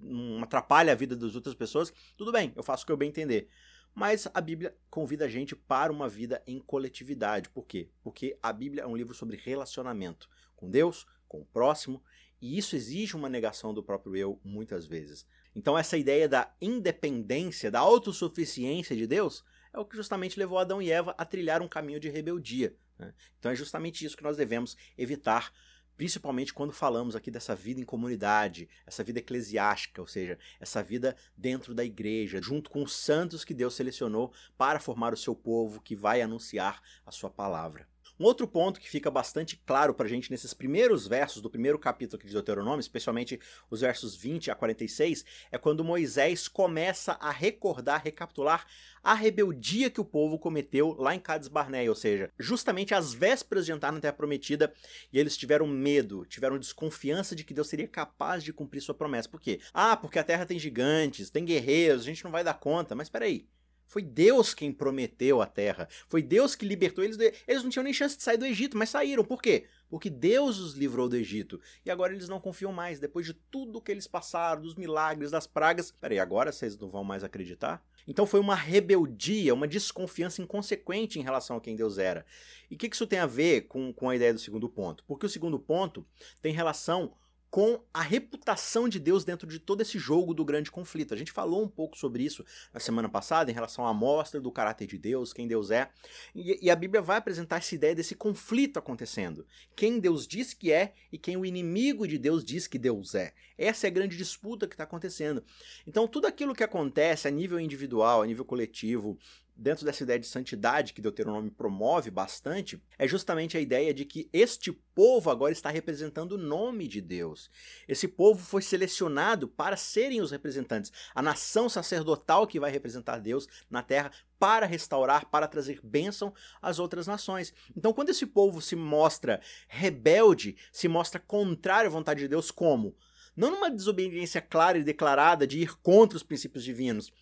não 0.00 0.42
atrapalhe 0.44 0.90
a 0.90 0.94
vida 0.94 1.16
das 1.16 1.34
outras 1.34 1.54
pessoas, 1.54 1.92
tudo 2.16 2.30
bem, 2.30 2.52
eu 2.54 2.62
faço 2.62 2.84
o 2.84 2.86
que 2.86 2.92
eu 2.92 2.96
bem 2.96 3.08
entender. 3.08 3.48
Mas 3.94 4.28
a 4.32 4.40
Bíblia 4.40 4.76
convida 4.88 5.24
a 5.24 5.28
gente 5.28 5.56
para 5.56 5.92
uma 5.92 6.08
vida 6.08 6.40
em 6.46 6.60
coletividade. 6.60 7.48
Por 7.48 7.66
quê? 7.66 7.90
Porque 8.00 8.38
a 8.40 8.52
Bíblia 8.52 8.84
é 8.84 8.86
um 8.86 8.96
livro 8.96 9.12
sobre 9.12 9.36
relacionamento 9.36 10.28
com 10.54 10.70
Deus, 10.70 11.04
com 11.26 11.40
o 11.40 11.44
próximo, 11.44 12.00
e 12.40 12.56
isso 12.56 12.76
exige 12.76 13.16
uma 13.16 13.28
negação 13.28 13.74
do 13.74 13.82
próprio 13.82 14.14
eu 14.14 14.40
muitas 14.44 14.86
vezes. 14.86 15.26
Então, 15.54 15.76
essa 15.76 15.96
ideia 15.96 16.28
da 16.28 16.52
independência, 16.60 17.70
da 17.70 17.80
autossuficiência 17.80 18.94
de 18.94 19.06
Deus, 19.06 19.44
é 19.72 19.78
o 19.78 19.84
que 19.84 19.96
justamente 19.96 20.38
levou 20.38 20.58
Adão 20.58 20.80
e 20.80 20.90
Eva 20.90 21.14
a 21.18 21.24
trilhar 21.24 21.62
um 21.62 21.68
caminho 21.68 22.00
de 22.00 22.08
rebeldia. 22.08 22.74
Né? 22.98 23.14
Então 23.38 23.50
é 23.50 23.54
justamente 23.54 24.04
isso 24.04 24.16
que 24.16 24.22
nós 24.22 24.36
devemos 24.36 24.76
evitar, 24.96 25.52
principalmente 25.96 26.52
quando 26.52 26.72
falamos 26.72 27.14
aqui 27.14 27.30
dessa 27.30 27.54
vida 27.54 27.80
em 27.80 27.84
comunidade, 27.84 28.68
essa 28.86 29.04
vida 29.04 29.18
eclesiástica, 29.18 30.00
ou 30.00 30.06
seja, 30.06 30.38
essa 30.60 30.82
vida 30.82 31.16
dentro 31.36 31.74
da 31.74 31.84
igreja, 31.84 32.40
junto 32.42 32.70
com 32.70 32.82
os 32.82 32.94
santos 32.94 33.44
que 33.44 33.54
Deus 33.54 33.74
selecionou 33.74 34.32
para 34.56 34.80
formar 34.80 35.12
o 35.12 35.16
seu 35.16 35.34
povo 35.34 35.80
que 35.80 35.94
vai 35.94 36.22
anunciar 36.22 36.82
a 37.06 37.12
sua 37.12 37.30
palavra. 37.30 37.88
Um 38.18 38.24
outro 38.24 38.48
ponto 38.48 38.80
que 38.80 38.90
fica 38.90 39.10
bastante 39.10 39.56
claro 39.64 39.94
para 39.94 40.06
a 40.06 40.08
gente 40.08 40.30
nesses 40.30 40.52
primeiros 40.52 41.06
versos 41.06 41.40
do 41.40 41.48
primeiro 41.48 41.78
capítulo 41.78 42.22
de 42.22 42.32
Deuteronômio, 42.32 42.80
especialmente 42.80 43.38
os 43.70 43.80
versos 43.80 44.16
20 44.16 44.50
a 44.50 44.54
46, 44.54 45.24
é 45.52 45.58
quando 45.58 45.84
Moisés 45.84 46.48
começa 46.48 47.12
a 47.20 47.30
recordar, 47.30 48.02
recapitular 48.02 48.66
a 49.02 49.14
rebeldia 49.14 49.88
que 49.88 50.00
o 50.00 50.04
povo 50.04 50.38
cometeu 50.38 50.96
lá 50.98 51.14
em 51.14 51.20
Cades 51.20 51.48
Barnea, 51.48 51.88
ou 51.88 51.94
seja, 51.94 52.32
justamente 52.38 52.92
às 52.92 53.14
vésperas 53.14 53.64
de 53.64 53.72
entrar 53.72 53.92
na 53.92 54.00
Terra 54.00 54.12
Prometida, 54.12 54.72
e 55.12 55.18
eles 55.18 55.36
tiveram 55.36 55.66
medo, 55.66 56.26
tiveram 56.26 56.58
desconfiança 56.58 57.36
de 57.36 57.44
que 57.44 57.54
Deus 57.54 57.68
seria 57.68 57.86
capaz 57.86 58.42
de 58.42 58.52
cumprir 58.52 58.80
sua 58.80 58.94
promessa. 58.94 59.28
Por 59.28 59.40
quê? 59.40 59.60
Ah, 59.72 59.96
porque 59.96 60.18
a 60.18 60.24
Terra 60.24 60.44
tem 60.44 60.58
gigantes, 60.58 61.30
tem 61.30 61.44
guerreiros, 61.44 62.02
a 62.02 62.06
gente 62.06 62.24
não 62.24 62.30
vai 62.30 62.42
dar 62.42 62.54
conta. 62.54 62.94
Mas 62.94 63.08
peraí, 63.08 63.46
foi 63.88 64.02
Deus 64.02 64.52
quem 64.52 64.70
prometeu 64.70 65.40
a 65.40 65.46
terra. 65.46 65.88
Foi 66.08 66.22
Deus 66.22 66.54
que 66.54 66.66
libertou 66.66 67.02
eles. 67.02 67.18
Eles 67.18 67.62
não 67.62 67.70
tinham 67.70 67.82
nem 67.82 67.92
chance 67.92 68.16
de 68.16 68.22
sair 68.22 68.36
do 68.36 68.44
Egito, 68.44 68.76
mas 68.76 68.90
saíram. 68.90 69.24
Por 69.24 69.40
quê? 69.40 69.66
Porque 69.88 70.10
Deus 70.10 70.58
os 70.58 70.74
livrou 70.74 71.08
do 71.08 71.16
Egito. 71.16 71.58
E 71.86 71.90
agora 71.90 72.12
eles 72.12 72.28
não 72.28 72.38
confiam 72.38 72.70
mais. 72.70 73.00
Depois 73.00 73.24
de 73.24 73.32
tudo 73.32 73.80
que 73.80 73.90
eles 73.90 74.06
passaram, 74.06 74.60
dos 74.60 74.74
milagres, 74.74 75.30
das 75.30 75.46
pragas. 75.46 75.90
Peraí, 75.90 76.18
agora 76.18 76.52
vocês 76.52 76.76
não 76.76 76.86
vão 76.86 77.02
mais 77.02 77.24
acreditar? 77.24 77.82
Então 78.06 78.26
foi 78.26 78.40
uma 78.40 78.54
rebeldia, 78.54 79.54
uma 79.54 79.66
desconfiança 79.66 80.42
inconsequente 80.42 81.18
em 81.18 81.22
relação 81.22 81.56
a 81.56 81.60
quem 81.60 81.74
Deus 81.74 81.96
era. 81.96 82.26
E 82.70 82.74
o 82.74 82.78
que 82.78 82.90
isso 82.92 83.06
tem 83.06 83.18
a 83.18 83.26
ver 83.26 83.62
com, 83.62 83.90
com 83.90 84.10
a 84.10 84.16
ideia 84.16 84.34
do 84.34 84.40
segundo 84.40 84.68
ponto? 84.68 85.02
Porque 85.06 85.24
o 85.24 85.30
segundo 85.30 85.58
ponto 85.58 86.06
tem 86.42 86.52
relação 86.52 87.14
com 87.50 87.82
a 87.92 88.02
reputação 88.02 88.88
de 88.88 88.98
Deus 88.98 89.24
dentro 89.24 89.46
de 89.46 89.58
todo 89.58 89.80
esse 89.80 89.98
jogo 89.98 90.34
do 90.34 90.44
grande 90.44 90.70
conflito. 90.70 91.14
A 91.14 91.16
gente 91.16 91.32
falou 91.32 91.62
um 91.62 91.68
pouco 91.68 91.96
sobre 91.96 92.22
isso 92.22 92.44
na 92.72 92.80
semana 92.80 93.08
passada, 93.08 93.50
em 93.50 93.54
relação 93.54 93.86
à 93.86 93.90
amostra 93.90 94.40
do 94.40 94.52
caráter 94.52 94.86
de 94.86 94.98
Deus, 94.98 95.32
quem 95.32 95.48
Deus 95.48 95.70
é. 95.70 95.90
E, 96.34 96.66
e, 96.66 96.70
a 96.70 96.76
Bíblia 96.76 97.00
vai 97.00 97.16
apresentar 97.16 97.56
essa 97.56 97.74
ideia 97.74 97.94
desse 97.94 98.14
conflito 98.14 98.78
acontecendo. 98.78 99.46
Quem 99.74 99.98
Deus 99.98 100.26
diz 100.26 100.52
que 100.52 100.72
é 100.72 100.92
e 101.10 101.18
quem 101.18 101.36
o 101.36 101.46
inimigo 101.46 102.06
de 102.06 102.18
Deus 102.18 102.44
diz 102.44 102.66
que 102.66 102.78
Deus 102.78 103.14
é. 103.14 103.32
Essa 103.56 103.86
é 103.86 103.88
a 103.88 103.92
grande 103.92 104.16
disputa 104.16 104.66
que 104.66 104.74
está 104.74 104.84
acontecendo. 104.84 105.42
Então, 105.86 106.06
tudo 106.06 106.26
aquilo 106.26 106.54
que 106.54 106.62
acontece 106.62 107.26
a 107.26 107.30
nível 107.30 107.58
individual, 107.58 108.22
a 108.22 108.26
nível 108.26 108.44
coletivo, 108.44 109.18
dentro 109.58 109.84
dessa 109.84 110.04
ideia 110.04 110.20
de 110.20 110.26
santidade 110.26 110.94
que 110.94 111.02
Deuteronômio 111.02 111.50
promove 111.50 112.12
bastante, 112.12 112.80
é 112.96 113.08
justamente 113.08 113.56
a 113.56 113.60
ideia 113.60 113.92
de 113.92 114.04
que 114.04 114.30
este 114.32 114.72
povo 114.72 115.30
agora 115.30 115.52
está 115.52 115.68
representando 115.68 116.32
o 116.32 116.38
nome 116.38 116.86
de 116.86 117.00
Deus. 117.00 117.50
Esse 117.88 118.06
povo 118.06 118.40
foi 118.40 118.62
selecionado 118.62 119.48
para 119.48 119.76
serem 119.76 120.20
os 120.20 120.30
representantes, 120.30 120.92
a 121.12 121.20
nação 121.20 121.68
sacerdotal 121.68 122.46
que 122.46 122.60
vai 122.60 122.70
representar 122.70 123.18
Deus 123.18 123.48
na 123.68 123.82
terra 123.82 124.12
para 124.38 124.64
restaurar, 124.64 125.26
para 125.26 125.48
trazer 125.48 125.80
bênção 125.82 126.32
às 126.62 126.78
outras 126.78 127.08
nações. 127.08 127.52
Então, 127.76 127.92
quando 127.92 128.10
esse 128.10 128.26
povo 128.26 128.62
se 128.62 128.76
mostra 128.76 129.40
rebelde, 129.66 130.56
se 130.72 130.86
mostra 130.86 131.18
contrário 131.18 131.90
à 131.90 131.92
vontade 131.92 132.20
de 132.20 132.28
Deus, 132.28 132.52
como? 132.52 132.96
Não 133.36 133.50
numa 133.52 133.70
desobediência 133.70 134.40
clara 134.40 134.78
e 134.78 134.84
declarada 134.84 135.46
de 135.46 135.60
ir 135.60 135.76
contra 135.80 136.16
os 136.16 136.24
princípios 136.24 136.64
divinos, 136.64 137.12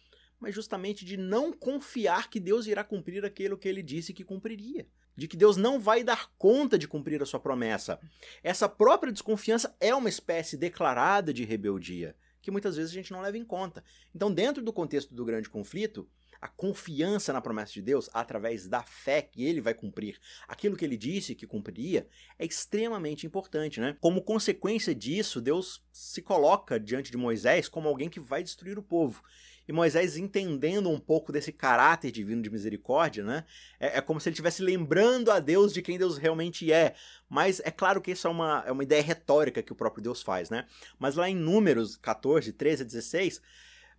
mas 0.41 0.55
justamente 0.55 1.05
de 1.05 1.17
não 1.17 1.53
confiar 1.53 2.29
que 2.29 2.41
Deus 2.41 2.67
irá 2.67 2.85
cumprir 2.85 3.25
aquilo 3.25 3.59
que 3.59 3.69
ele 3.69 3.83
disse 3.83 4.13
que 4.13 4.25
cumpriria. 4.25 4.87
De 5.17 5.27
que 5.27 5.37
Deus 5.37 5.57
não 5.57 5.81
vai 5.81 6.05
dar 6.05 6.31
conta 6.37 6.79
de 6.79 6.87
cumprir 6.87 7.23
a 7.23 7.27
sua 7.27 7.41
promessa. 7.41 7.99
Essa 8.43 8.69
própria 8.69 9.13
desconfiança 9.13 9.75
é 9.81 9.95
uma 9.95 10.11
espécie 10.11 10.59
declarada 10.59 11.33
de 11.33 11.43
rebeldia, 11.43 12.15
que 12.43 12.51
muitas 12.51 12.77
vezes 12.77 12.93
a 12.93 12.95
gente 12.95 13.13
não 13.13 13.23
leva 13.23 13.39
em 13.39 13.45
conta. 13.45 13.83
Então, 14.15 14.33
dentro 14.33 14.63
do 14.63 14.75
contexto 14.75 15.15
do 15.15 15.25
grande 15.25 15.49
conflito, 15.49 16.07
a 16.41 16.49
confiança 16.49 17.33
na 17.33 17.41
promessa 17.41 17.73
de 17.73 17.83
Deus, 17.83 18.11
através 18.13 18.69
da 18.69 18.83
fé 18.83 19.23
que 19.23 19.45
ele 19.45 19.61
vai 19.61 19.75
cumprir 19.75 20.19
aquilo 20.47 20.77
que 20.77 20.85
ele 20.85 20.97
disse 20.97 21.35
que 21.35 21.47
cumpriria, 21.47 22.07
é 22.39 22.45
extremamente 22.45 23.27
importante, 23.27 23.81
né? 23.81 23.97
Como 24.01 24.23
consequência 24.23 24.95
disso, 24.95 25.41
Deus 25.41 25.83
se 25.93 26.23
coloca 26.23 26.79
diante 26.79 27.11
de 27.11 27.17
Moisés 27.17 27.69
como 27.69 27.89
alguém 27.89 28.09
que 28.09 28.21
vai 28.21 28.43
destruir 28.43 28.79
o 28.79 28.83
povo. 28.83 29.23
E 29.69 29.73
Moisés, 29.73 30.17
entendendo 30.17 30.89
um 30.89 30.99
pouco 30.99 31.33
desse 31.33 31.51
caráter 31.51 32.13
divino 32.13 32.41
de 32.41 32.51
misericórdia, 32.51 33.25
né? 33.25 33.45
É, 33.81 33.99
é 33.99 34.01
como 34.01 34.21
se 34.21 34.29
ele 34.29 34.35
estivesse 34.35 34.63
lembrando 34.63 35.31
a 35.31 35.41
Deus 35.41 35.73
de 35.73 35.83
quem 35.83 35.99
Deus 35.99 36.19
realmente 36.19 36.73
é. 36.73 36.95
Mas 37.29 37.61
é 37.65 37.71
claro 37.71 38.01
que 38.01 38.13
isso 38.13 38.29
é 38.29 38.31
uma, 38.31 38.63
é 38.67 38.71
uma 38.71 38.85
ideia 38.85 39.03
retórica 39.03 39.63
que 39.63 39.73
o 39.73 39.77
próprio 39.77 40.03
Deus 40.03 40.23
faz, 40.23 40.51
né? 40.51 40.67
Mas 40.99 41.17
lá 41.17 41.29
em 41.29 41.35
Números 41.35 41.97
14, 41.97 42.53
13 42.53 42.83
a 42.83 42.87
16, 42.87 43.43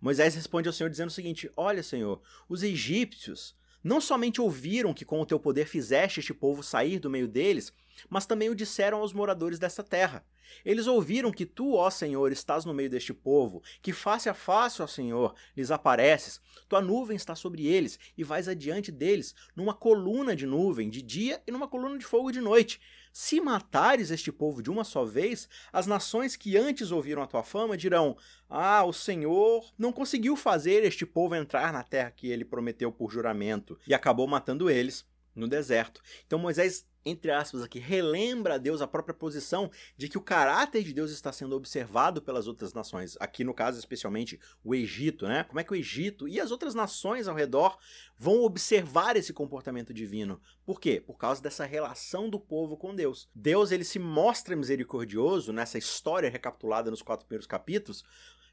Moisés 0.00 0.34
responde 0.34 0.68
ao 0.68 0.72
Senhor 0.72 0.88
dizendo 0.88 1.08
o 1.08 1.12
seguinte: 1.12 1.50
Olha, 1.56 1.82
Senhor, 1.82 2.22
os 2.48 2.62
egípcios 2.62 3.54
não 3.82 4.00
somente 4.00 4.40
ouviram 4.40 4.94
que 4.94 5.04
com 5.04 5.20
o 5.20 5.26
teu 5.26 5.38
poder 5.38 5.66
fizeste 5.66 6.20
este 6.20 6.34
povo 6.34 6.62
sair 6.62 6.98
do 6.98 7.10
meio 7.10 7.28
deles, 7.28 7.72
mas 8.08 8.26
também 8.26 8.48
o 8.48 8.54
disseram 8.54 8.98
aos 8.98 9.12
moradores 9.12 9.58
dessa 9.58 9.82
terra. 9.82 10.24
Eles 10.64 10.86
ouviram 10.86 11.30
que 11.30 11.46
tu, 11.46 11.74
ó 11.74 11.90
Senhor, 11.90 12.32
estás 12.32 12.64
no 12.64 12.74
meio 12.74 12.90
deste 12.90 13.12
povo, 13.12 13.62
que 13.82 13.92
face 13.92 14.28
a 14.28 14.34
face, 14.34 14.82
ó 14.82 14.86
Senhor, 14.86 15.34
lhes 15.56 15.70
apareces. 15.70 16.40
Tua 16.68 16.80
nuvem 16.80 17.16
está 17.16 17.34
sobre 17.34 17.66
eles 17.66 17.98
e 18.16 18.24
vais 18.24 18.48
adiante 18.48 18.92
deles, 18.92 19.34
numa 19.54 19.74
coluna 19.74 20.34
de 20.36 20.46
nuvem 20.46 20.90
de 20.90 21.02
dia 21.02 21.42
e 21.46 21.50
numa 21.50 21.68
coluna 21.68 21.98
de 21.98 22.04
fogo 22.04 22.30
de 22.30 22.40
noite. 22.40 22.80
Se 23.12 23.40
matares 23.40 24.10
este 24.10 24.30
povo 24.30 24.62
de 24.62 24.70
uma 24.70 24.84
só 24.84 25.04
vez, 25.04 25.48
as 25.72 25.86
nações 25.86 26.36
que 26.36 26.56
antes 26.56 26.90
ouviram 26.90 27.22
a 27.22 27.26
tua 27.26 27.42
fama 27.42 27.76
dirão: 27.76 28.16
Ah, 28.48 28.84
o 28.84 28.92
Senhor 28.92 29.72
não 29.76 29.92
conseguiu 29.92 30.36
fazer 30.36 30.84
este 30.84 31.04
povo 31.04 31.34
entrar 31.34 31.72
na 31.72 31.82
terra 31.82 32.10
que 32.10 32.28
ele 32.28 32.44
prometeu 32.44 32.92
por 32.92 33.10
juramento, 33.10 33.78
e 33.86 33.94
acabou 33.94 34.26
matando 34.26 34.70
eles 34.70 35.04
no 35.34 35.48
deserto. 35.48 36.02
Então 36.26 36.38
Moisés 36.38 36.86
entre 37.08 37.30
aspas 37.30 37.62
aqui, 37.62 37.78
relembra 37.78 38.54
a 38.54 38.58
Deus 38.58 38.80
a 38.80 38.86
própria 38.86 39.14
posição 39.14 39.70
de 39.96 40.08
que 40.08 40.18
o 40.18 40.22
caráter 40.22 40.82
de 40.82 40.92
Deus 40.92 41.10
está 41.10 41.32
sendo 41.32 41.56
observado 41.56 42.20
pelas 42.22 42.46
outras 42.46 42.72
nações. 42.72 43.16
Aqui 43.20 43.44
no 43.44 43.54
caso, 43.54 43.78
especialmente 43.78 44.38
o 44.62 44.74
Egito, 44.74 45.26
né? 45.26 45.44
Como 45.44 45.60
é 45.60 45.64
que 45.64 45.72
o 45.72 45.76
Egito 45.76 46.28
e 46.28 46.40
as 46.40 46.50
outras 46.50 46.74
nações 46.74 47.28
ao 47.28 47.34
redor 47.34 47.78
vão 48.16 48.42
observar 48.42 49.16
esse 49.16 49.32
comportamento 49.32 49.92
divino? 49.92 50.40
Por 50.64 50.80
quê? 50.80 51.00
Por 51.00 51.16
causa 51.16 51.42
dessa 51.42 51.64
relação 51.64 52.28
do 52.28 52.38
povo 52.38 52.76
com 52.76 52.94
Deus. 52.94 53.28
Deus 53.34 53.72
ele 53.72 53.84
se 53.84 53.98
mostra 53.98 54.54
misericordioso 54.54 55.52
nessa 55.52 55.78
história 55.78 56.30
recapitulada 56.30 56.90
nos 56.90 57.02
quatro 57.02 57.26
primeiros 57.26 57.46
capítulos, 57.46 58.04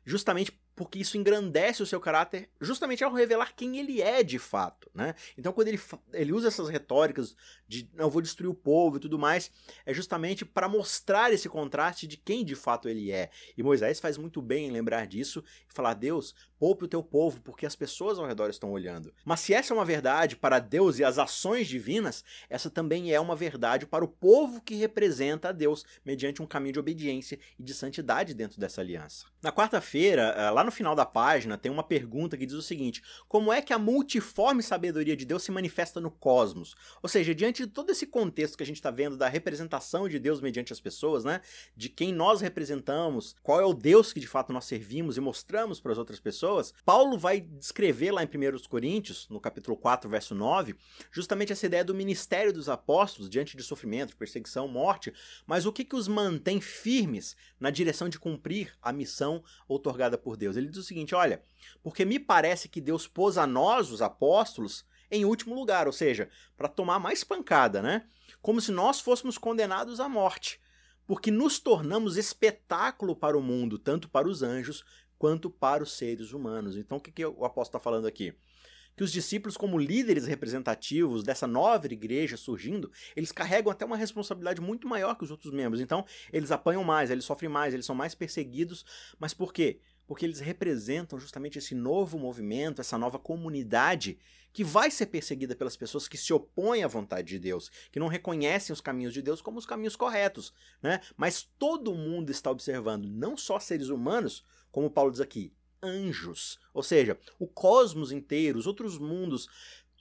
justamente 0.06 0.58
porque 0.76 1.00
isso 1.00 1.18
engrandece 1.18 1.82
o 1.82 1.86
seu 1.86 2.00
caráter 2.00 2.50
justamente 2.60 3.04
ao 3.04 3.14
revelar 3.14 3.54
quem 3.56 3.78
ele 3.78 4.02
é 4.02 4.22
de 4.22 4.38
fato, 4.38 4.90
né? 4.94 5.16
Então 5.38 5.54
quando 5.54 5.70
ele, 5.70 5.80
ele 6.12 6.34
usa 6.34 6.50
essas 6.50 6.68
retóricas 6.68 7.36
de 7.68 7.90
não 7.94 8.10
vou 8.10 8.22
destruir 8.22 8.50
o 8.50 8.54
povo 8.54 8.98
e 8.98 9.00
tudo 9.00 9.18
mais, 9.18 9.50
é 9.86 9.94
justamente 9.94 10.46
para 10.46 10.68
mostrar 10.68 11.32
esse 11.32 11.48
contraste 11.48 12.06
de 12.06 12.18
quem 12.18 12.44
de 12.44 12.56
fato 12.56 12.90
ele 12.90 13.12
é. 13.12 13.30
E 13.58 13.64
Moisés 13.64 14.00
faz 14.00 14.18
muito 14.18 14.42
bem 14.42 14.68
em 14.68 14.72
lembrar 14.72 15.08
disso 15.08 15.44
e 15.70 15.74
falar: 15.74 15.94
"Deus, 15.94 16.36
poupe 16.60 16.86
o 16.86 16.88
teu 16.88 17.02
povo, 17.02 17.42
porque 17.42 17.66
as 17.66 17.76
pessoas 17.76 18.20
ao 18.20 18.28
redor 18.28 18.50
estão 18.50 18.72
olhando". 18.72 19.14
Mas 19.24 19.40
se 19.40 19.54
essa 19.54 19.74
é 19.74 19.76
uma 19.76 19.86
verdade 19.86 20.36
para 20.36 20.60
Deus 20.60 21.00
e 21.00 21.04
as 21.04 21.18
ações 21.18 21.68
divinas, 21.68 22.24
essa 22.50 22.70
também 22.70 23.14
é 23.14 23.20
uma 23.20 23.36
verdade 23.36 23.86
para 23.86 24.04
o 24.04 24.10
povo 24.10 24.62
que 24.62 24.76
representa 24.76 25.50
a 25.50 25.52
Deus 25.54 25.86
mediante 26.04 26.42
um 26.42 26.46
caminho 26.46 26.74
de 26.74 26.80
obediência 26.80 27.40
e 27.58 27.64
de 27.64 27.74
santidade 27.74 28.34
dentro 28.34 28.60
dessa 28.60 28.82
aliança. 28.82 29.26
Na 29.42 29.52
quarta-feira, 29.52 30.34
eh, 30.38 30.50
lá 30.50 30.65
no 30.66 30.72
final 30.72 30.96
da 30.96 31.06
página 31.06 31.58
tem 31.58 31.72
uma 31.72 31.84
pergunta 31.84 32.38
que 32.38 32.46
diz 32.46 32.56
o 32.56 32.62
seguinte: 32.62 33.02
como 33.28 33.52
é 33.52 33.62
que 33.62 33.74
a 33.74 33.80
multiforme 33.80 34.62
sabedoria 34.64 35.16
de 35.16 35.26
Deus 35.26 35.44
se 35.44 35.52
manifesta 35.52 36.02
no 36.02 36.12
cosmos? 36.12 36.76
Ou 37.02 37.10
seja, 37.10 37.36
diante 37.36 37.66
de 37.66 37.72
todo 37.72 37.92
esse 37.92 38.08
contexto 38.08 38.58
que 38.58 38.64
a 38.64 38.66
gente 38.66 38.78
está 38.78 38.92
vendo 38.92 39.18
da 39.18 39.28
representação 39.28 40.10
de 40.10 40.20
Deus 40.20 40.42
mediante 40.42 40.74
as 40.74 40.80
pessoas, 40.80 41.24
né? 41.24 41.42
De 41.76 41.90
quem 41.90 42.14
nós 42.14 42.42
representamos, 42.42 43.36
qual 43.44 43.62
é 43.62 43.66
o 43.66 43.74
Deus 43.74 44.12
que 44.12 44.20
de 44.20 44.28
fato 44.28 44.52
nós 44.52 44.66
servimos 44.66 45.18
e 45.18 45.22
mostramos 45.22 45.80
para 45.80 45.92
as 45.92 45.98
outras 45.98 46.20
pessoas, 46.20 46.74
Paulo 46.84 47.18
vai 47.18 47.40
descrever 47.40 48.12
lá 48.12 48.24
em 48.24 48.28
1 48.28 48.68
Coríntios, 48.70 49.28
no 49.30 49.40
capítulo 49.40 49.78
4, 49.78 50.10
verso 50.10 50.34
9, 50.34 50.76
justamente 51.12 51.52
essa 51.54 51.66
ideia 51.66 51.84
do 51.84 51.94
ministério 51.94 52.52
dos 52.52 52.70
apóstolos 52.70 53.30
diante 53.30 53.56
de 53.56 53.64
sofrimento, 53.64 54.16
perseguição, 54.16 54.68
morte, 54.68 55.14
mas 55.46 55.66
o 55.66 55.72
que, 55.72 55.84
que 55.84 55.96
os 55.96 56.08
mantém 56.08 56.60
firmes 56.60 57.36
na 57.60 57.70
direção 57.70 58.10
de 58.10 58.20
cumprir 58.20 58.74
a 58.82 58.92
missão 58.92 59.44
outorgada 59.68 60.18
por 60.18 60.38
Deus. 60.38 60.55
Ele 60.56 60.68
diz 60.68 60.78
o 60.78 60.84
seguinte: 60.84 61.16
olha, 61.16 61.44
porque 61.84 62.06
me 62.06 62.20
parece 62.20 62.68
que 62.70 62.82
Deus 62.82 63.08
pôs 63.08 63.38
a 63.38 63.46
nós, 63.46 63.92
os 63.92 64.02
apóstolos, 64.02 64.86
em 65.10 65.26
último 65.26 65.56
lugar, 65.56 65.88
ou 65.88 65.94
seja, 65.94 66.30
para 66.58 66.68
tomar 66.68 67.00
mais 67.00 67.24
pancada, 67.24 67.82
né? 67.82 68.08
Como 68.42 68.62
se 68.62 68.72
nós 68.72 69.00
fôssemos 69.00 69.38
condenados 69.38 70.00
à 70.00 70.10
morte, 70.10 70.60
porque 71.06 71.32
nos 71.32 71.60
tornamos 71.60 72.18
espetáculo 72.18 73.16
para 73.16 73.38
o 73.38 73.42
mundo, 73.42 73.78
tanto 73.78 74.10
para 74.10 74.28
os 74.28 74.42
anjos 74.42 74.84
quanto 75.18 75.50
para 75.50 75.84
os 75.84 75.98
seres 75.98 76.32
humanos. 76.34 76.76
Então, 76.76 76.98
o 76.98 77.02
que, 77.02 77.12
que 77.12 77.26
o 77.26 77.46
apóstolo 77.46 77.78
está 77.78 77.80
falando 77.80 78.08
aqui? 78.08 78.34
que 78.96 79.04
os 79.04 79.12
discípulos, 79.12 79.58
como 79.58 79.78
líderes 79.78 80.26
representativos 80.26 81.24
dessa 81.24 81.46
nova 81.46 81.86
igreja 81.88 82.38
surgindo, 82.38 82.92
eles 83.16 83.32
carregam 83.32 83.72
até 83.72 83.86
uma 83.86 83.98
responsabilidade 83.98 84.62
muito 84.62 84.88
maior 84.88 85.16
que 85.16 85.24
os 85.24 85.32
outros 85.32 85.52
membros. 85.52 85.82
Então, 85.82 86.06
eles 86.32 86.52
apanham 86.52 86.84
mais, 86.84 87.12
eles 87.12 87.26
sofrem 87.26 87.50
mais, 87.50 87.74
eles 87.74 87.86
são 87.86 87.96
mais 87.96 88.16
perseguidos. 88.16 88.86
Mas 89.20 89.34
por 89.34 89.52
quê? 89.52 89.82
Porque 90.08 90.26
eles 90.26 90.40
representam 90.40 91.20
justamente 91.20 91.58
esse 91.58 91.74
novo 91.74 92.18
movimento, 92.18 92.82
essa 92.82 92.98
nova 92.98 93.18
comunidade 93.18 94.20
que 94.54 94.64
vai 94.64 94.90
ser 94.90 95.08
perseguida 95.08 95.56
pelas 95.56 95.76
pessoas 95.76 96.08
que 96.08 96.18
se 96.18 96.32
opõem 96.32 96.84
à 96.84 96.88
vontade 96.88 97.28
de 97.28 97.40
Deus, 97.40 97.70
que 97.92 98.00
não 98.00 98.08
reconhecem 98.08 98.72
os 98.72 98.80
caminhos 98.80 99.14
de 99.14 99.22
Deus 99.22 99.42
como 99.42 99.60
os 99.60 99.66
caminhos 99.66 99.98
corretos, 99.98 100.54
né? 100.82 101.02
Mas 101.18 101.44
todo 101.60 101.94
mundo 101.94 102.32
está 102.32 102.50
observando, 102.50 103.06
não 103.10 103.36
só 103.36 103.60
seres 103.60 103.90
humanos, 103.90 104.46
como 104.72 104.90
Paulo 104.90 105.12
diz 105.12 105.20
aqui, 105.20 105.52
anjos, 105.84 106.58
ou 106.74 106.82
seja, 106.82 107.20
o 107.38 107.48
cosmos 107.48 108.14
inteiro, 108.14 108.58
os 108.58 108.66
outros 108.66 108.98
mundos, 108.98 109.50